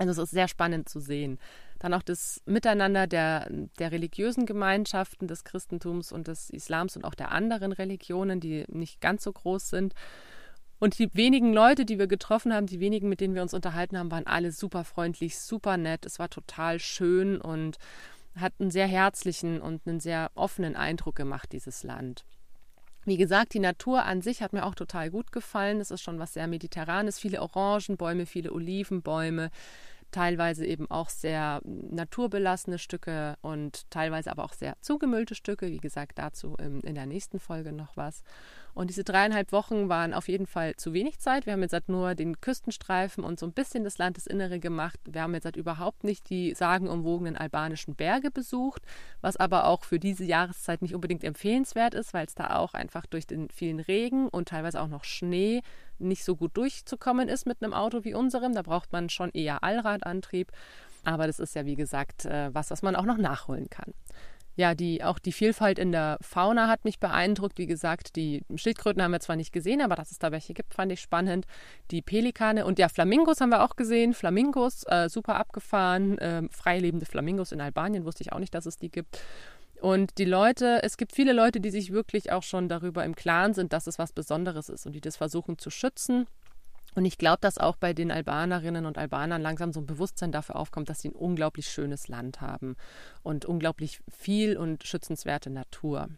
Also 0.00 0.12
es 0.12 0.18
ist 0.18 0.30
sehr 0.30 0.48
spannend 0.48 0.88
zu 0.88 0.98
sehen. 0.98 1.38
Dann 1.78 1.92
auch 1.92 2.02
das 2.02 2.40
Miteinander 2.46 3.06
der, 3.06 3.46
der 3.78 3.92
religiösen 3.92 4.46
Gemeinschaften 4.46 5.28
des 5.28 5.44
Christentums 5.44 6.10
und 6.10 6.26
des 6.26 6.48
Islams 6.48 6.96
und 6.96 7.04
auch 7.04 7.14
der 7.14 7.32
anderen 7.32 7.72
Religionen, 7.72 8.40
die 8.40 8.64
nicht 8.68 9.02
ganz 9.02 9.22
so 9.24 9.30
groß 9.30 9.68
sind. 9.68 9.92
Und 10.78 10.98
die 10.98 11.14
wenigen 11.14 11.52
Leute, 11.52 11.84
die 11.84 11.98
wir 11.98 12.06
getroffen 12.06 12.54
haben, 12.54 12.64
die 12.64 12.80
wenigen, 12.80 13.10
mit 13.10 13.20
denen 13.20 13.34
wir 13.34 13.42
uns 13.42 13.52
unterhalten 13.52 13.98
haben, 13.98 14.10
waren 14.10 14.26
alle 14.26 14.52
super 14.52 14.84
freundlich, 14.84 15.38
super 15.38 15.76
nett. 15.76 16.06
Es 16.06 16.18
war 16.18 16.30
total 16.30 16.78
schön 16.78 17.38
und 17.38 17.76
hat 18.34 18.54
einen 18.58 18.70
sehr 18.70 18.86
herzlichen 18.86 19.60
und 19.60 19.86
einen 19.86 20.00
sehr 20.00 20.30
offenen 20.34 20.76
Eindruck 20.76 21.16
gemacht, 21.16 21.52
dieses 21.52 21.82
Land. 21.82 22.24
Wie 23.04 23.18
gesagt, 23.18 23.52
die 23.52 23.60
Natur 23.60 24.04
an 24.04 24.22
sich 24.22 24.42
hat 24.42 24.52
mir 24.52 24.64
auch 24.64 24.74
total 24.74 25.10
gut 25.10 25.32
gefallen. 25.32 25.80
Es 25.80 25.90
ist 25.90 26.02
schon 26.02 26.18
was 26.18 26.34
sehr 26.34 26.46
Mediterranes. 26.46 27.18
Viele 27.18 27.42
Orangenbäume, 27.42 28.26
viele 28.26 28.52
Olivenbäume, 28.52 29.50
teilweise 30.10 30.66
eben 30.66 30.90
auch 30.90 31.08
sehr 31.08 31.60
naturbelassene 31.64 32.78
Stücke 32.78 33.36
und 33.42 33.90
teilweise 33.90 34.30
aber 34.30 34.44
auch 34.44 34.52
sehr 34.52 34.76
zugemüllte 34.80 35.34
Stücke. 35.34 35.70
Wie 35.70 35.78
gesagt, 35.78 36.18
dazu 36.18 36.56
in 36.56 36.94
der 36.94 37.06
nächsten 37.06 37.38
Folge 37.38 37.72
noch 37.72 37.96
was. 37.96 38.22
Und 38.80 38.88
diese 38.88 39.04
dreieinhalb 39.04 39.52
Wochen 39.52 39.90
waren 39.90 40.14
auf 40.14 40.26
jeden 40.26 40.46
Fall 40.46 40.74
zu 40.76 40.94
wenig 40.94 41.18
Zeit. 41.18 41.44
Wir 41.44 41.52
haben 41.52 41.60
jetzt 41.60 41.74
halt 41.74 41.90
nur 41.90 42.14
den 42.14 42.40
Küstenstreifen 42.40 43.22
und 43.22 43.38
so 43.38 43.44
ein 43.44 43.52
bisschen 43.52 43.84
das 43.84 43.98
Landesinnere 43.98 44.58
gemacht. 44.58 44.98
Wir 45.04 45.20
haben 45.20 45.34
jetzt 45.34 45.44
halt 45.44 45.56
überhaupt 45.56 46.02
nicht 46.02 46.30
die 46.30 46.54
sagenumwogenen 46.54 47.36
albanischen 47.36 47.94
Berge 47.94 48.30
besucht, 48.30 48.80
was 49.20 49.36
aber 49.36 49.66
auch 49.66 49.84
für 49.84 49.98
diese 49.98 50.24
Jahreszeit 50.24 50.80
nicht 50.80 50.94
unbedingt 50.94 51.24
empfehlenswert 51.24 51.92
ist, 51.92 52.14
weil 52.14 52.24
es 52.24 52.34
da 52.34 52.56
auch 52.56 52.72
einfach 52.72 53.04
durch 53.04 53.26
den 53.26 53.50
vielen 53.50 53.80
Regen 53.80 54.30
und 54.30 54.48
teilweise 54.48 54.80
auch 54.80 54.88
noch 54.88 55.04
Schnee 55.04 55.60
nicht 55.98 56.24
so 56.24 56.34
gut 56.34 56.56
durchzukommen 56.56 57.28
ist 57.28 57.44
mit 57.44 57.62
einem 57.62 57.74
Auto 57.74 58.04
wie 58.04 58.14
unserem. 58.14 58.54
Da 58.54 58.62
braucht 58.62 58.92
man 58.92 59.10
schon 59.10 59.28
eher 59.32 59.62
Allradantrieb. 59.62 60.52
Aber 61.04 61.26
das 61.26 61.38
ist 61.38 61.54
ja, 61.54 61.66
wie 61.66 61.76
gesagt, 61.76 62.24
äh, 62.24 62.48
was, 62.54 62.70
was 62.70 62.80
man 62.80 62.96
auch 62.96 63.04
noch 63.04 63.18
nachholen 63.18 63.68
kann 63.68 63.92
ja, 64.56 64.74
die, 64.74 65.02
auch 65.02 65.18
die 65.18 65.32
Vielfalt 65.32 65.78
in 65.78 65.92
der 65.92 66.18
Fauna 66.20 66.68
hat 66.68 66.84
mich 66.84 66.98
beeindruckt. 66.98 67.58
Wie 67.58 67.66
gesagt, 67.66 68.16
die 68.16 68.42
Schildkröten 68.54 69.02
haben 69.02 69.12
wir 69.12 69.20
zwar 69.20 69.36
nicht 69.36 69.52
gesehen, 69.52 69.80
aber 69.80 69.94
dass 69.94 70.10
es 70.10 70.18
da 70.18 70.32
welche 70.32 70.54
gibt, 70.54 70.74
fand 70.74 70.92
ich 70.92 71.00
spannend. 71.00 71.46
Die 71.90 72.02
Pelikane 72.02 72.66
und 72.66 72.78
ja, 72.78 72.88
Flamingos 72.88 73.40
haben 73.40 73.50
wir 73.50 73.64
auch 73.64 73.76
gesehen. 73.76 74.12
Flamingos, 74.12 74.84
äh, 74.88 75.08
super 75.08 75.36
abgefahren. 75.36 76.18
Äh, 76.18 76.42
freilebende 76.50 77.06
Flamingos 77.06 77.52
in 77.52 77.60
Albanien 77.60 78.04
wusste 78.04 78.22
ich 78.22 78.32
auch 78.32 78.38
nicht, 78.38 78.54
dass 78.54 78.66
es 78.66 78.76
die 78.76 78.90
gibt. 78.90 79.20
Und 79.80 80.18
die 80.18 80.26
Leute, 80.26 80.82
es 80.82 80.98
gibt 80.98 81.12
viele 81.12 81.32
Leute, 81.32 81.60
die 81.60 81.70
sich 81.70 81.90
wirklich 81.90 82.32
auch 82.32 82.42
schon 82.42 82.68
darüber 82.68 83.04
im 83.04 83.14
Klaren 83.14 83.54
sind, 83.54 83.72
dass 83.72 83.86
es 83.86 83.98
was 83.98 84.12
Besonderes 84.12 84.68
ist 84.68 84.84
und 84.84 84.92
die 84.92 85.00
das 85.00 85.16
versuchen 85.16 85.58
zu 85.58 85.70
schützen. 85.70 86.26
Und 86.94 87.04
ich 87.04 87.18
glaube, 87.18 87.38
dass 87.40 87.58
auch 87.58 87.76
bei 87.76 87.92
den 87.92 88.10
Albanerinnen 88.10 88.86
und 88.86 88.98
Albanern 88.98 89.42
langsam 89.42 89.72
so 89.72 89.80
ein 89.80 89.86
Bewusstsein 89.86 90.32
dafür 90.32 90.56
aufkommt, 90.56 90.88
dass 90.88 91.00
sie 91.00 91.08
ein 91.08 91.14
unglaublich 91.14 91.68
schönes 91.68 92.08
Land 92.08 92.40
haben 92.40 92.76
und 93.22 93.44
unglaublich 93.44 94.00
viel 94.08 94.56
und 94.56 94.84
schützenswerte 94.84 95.50
Natur. 95.50 96.08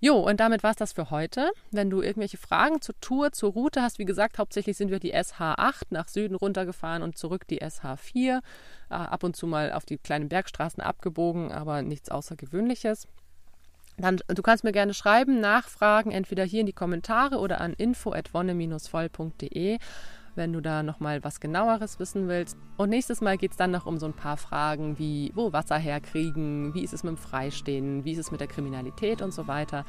Jo, 0.00 0.14
und 0.14 0.38
damit 0.38 0.62
war 0.62 0.70
es 0.70 0.76
das 0.76 0.92
für 0.92 1.10
heute. 1.10 1.50
Wenn 1.72 1.90
du 1.90 2.02
irgendwelche 2.02 2.36
Fragen 2.36 2.80
zur 2.80 2.94
Tour, 3.00 3.32
zur 3.32 3.52
Route 3.52 3.82
hast, 3.82 3.98
wie 3.98 4.04
gesagt, 4.04 4.38
hauptsächlich 4.38 4.76
sind 4.76 4.92
wir 4.92 5.00
die 5.00 5.12
SH8 5.12 5.86
nach 5.90 6.06
Süden 6.06 6.36
runtergefahren 6.36 7.02
und 7.02 7.18
zurück 7.18 7.48
die 7.48 7.62
SH4. 7.62 8.38
Äh, 8.90 8.94
ab 8.94 9.24
und 9.24 9.34
zu 9.34 9.48
mal 9.48 9.72
auf 9.72 9.84
die 9.84 9.98
kleinen 9.98 10.28
Bergstraßen 10.28 10.80
abgebogen, 10.80 11.50
aber 11.50 11.82
nichts 11.82 12.10
Außergewöhnliches. 12.10 13.08
Dann, 13.98 14.18
du 14.28 14.42
kannst 14.42 14.64
mir 14.64 14.72
gerne 14.72 14.94
schreiben, 14.94 15.40
nachfragen, 15.40 16.10
entweder 16.12 16.44
hier 16.44 16.60
in 16.60 16.66
die 16.66 16.72
Kommentare 16.72 17.38
oder 17.38 17.60
an 17.60 17.74
info.wonne-voll.de 17.74 19.78
wenn 20.38 20.54
du 20.54 20.62
da 20.62 20.82
nochmal 20.82 21.22
was 21.22 21.40
genaueres 21.40 21.98
wissen 21.98 22.28
willst. 22.28 22.56
Und 22.78 22.88
nächstes 22.88 23.20
Mal 23.20 23.36
geht 23.36 23.50
es 23.50 23.56
dann 23.58 23.72
noch 23.72 23.84
um 23.84 23.98
so 23.98 24.06
ein 24.06 24.14
paar 24.14 24.38
Fragen 24.38 24.98
wie, 24.98 25.32
wo 25.34 25.52
Wasser 25.52 25.76
herkriegen, 25.76 26.72
wie 26.72 26.82
ist 26.84 26.94
es 26.94 27.02
mit 27.02 27.10
dem 27.10 27.16
Freistehen, 27.18 28.04
wie 28.04 28.12
ist 28.12 28.18
es 28.18 28.30
mit 28.30 28.40
der 28.40 28.48
Kriminalität 28.48 29.20
und 29.20 29.34
so 29.34 29.46
weiter. 29.48 29.84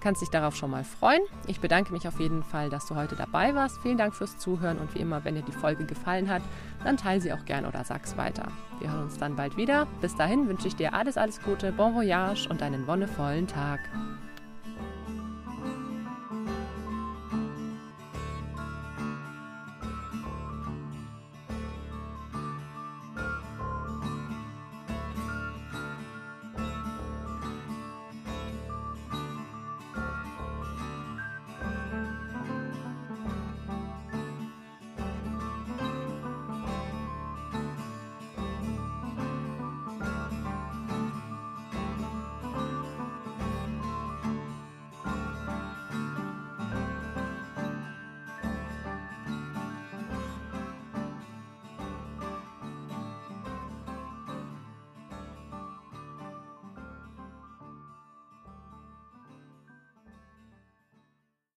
Kannst 0.00 0.20
dich 0.20 0.30
darauf 0.30 0.56
schon 0.56 0.72
mal 0.72 0.82
freuen. 0.82 1.22
Ich 1.46 1.60
bedanke 1.60 1.92
mich 1.92 2.08
auf 2.08 2.18
jeden 2.18 2.42
Fall, 2.42 2.68
dass 2.68 2.86
du 2.86 2.96
heute 2.96 3.14
dabei 3.14 3.54
warst. 3.54 3.78
Vielen 3.82 3.96
Dank 3.96 4.14
fürs 4.14 4.36
Zuhören 4.36 4.78
und 4.78 4.94
wie 4.96 4.98
immer, 4.98 5.24
wenn 5.24 5.36
dir 5.36 5.42
die 5.42 5.52
Folge 5.52 5.86
gefallen 5.86 6.28
hat, 6.28 6.42
dann 6.82 6.96
teile 6.96 7.20
sie 7.20 7.32
auch 7.32 7.44
gern 7.44 7.64
oder 7.64 7.84
sag's 7.84 8.16
weiter. 8.16 8.48
Wir 8.80 8.92
hören 8.92 9.04
uns 9.04 9.16
dann 9.16 9.36
bald 9.36 9.56
wieder. 9.56 9.86
Bis 10.00 10.16
dahin 10.16 10.48
wünsche 10.48 10.66
ich 10.66 10.74
dir 10.74 10.92
alles, 10.92 11.16
alles 11.16 11.40
Gute, 11.40 11.70
bon 11.70 11.94
voyage 11.94 12.48
und 12.50 12.62
einen 12.62 12.88
wonnevollen 12.88 13.46
Tag. 13.46 13.78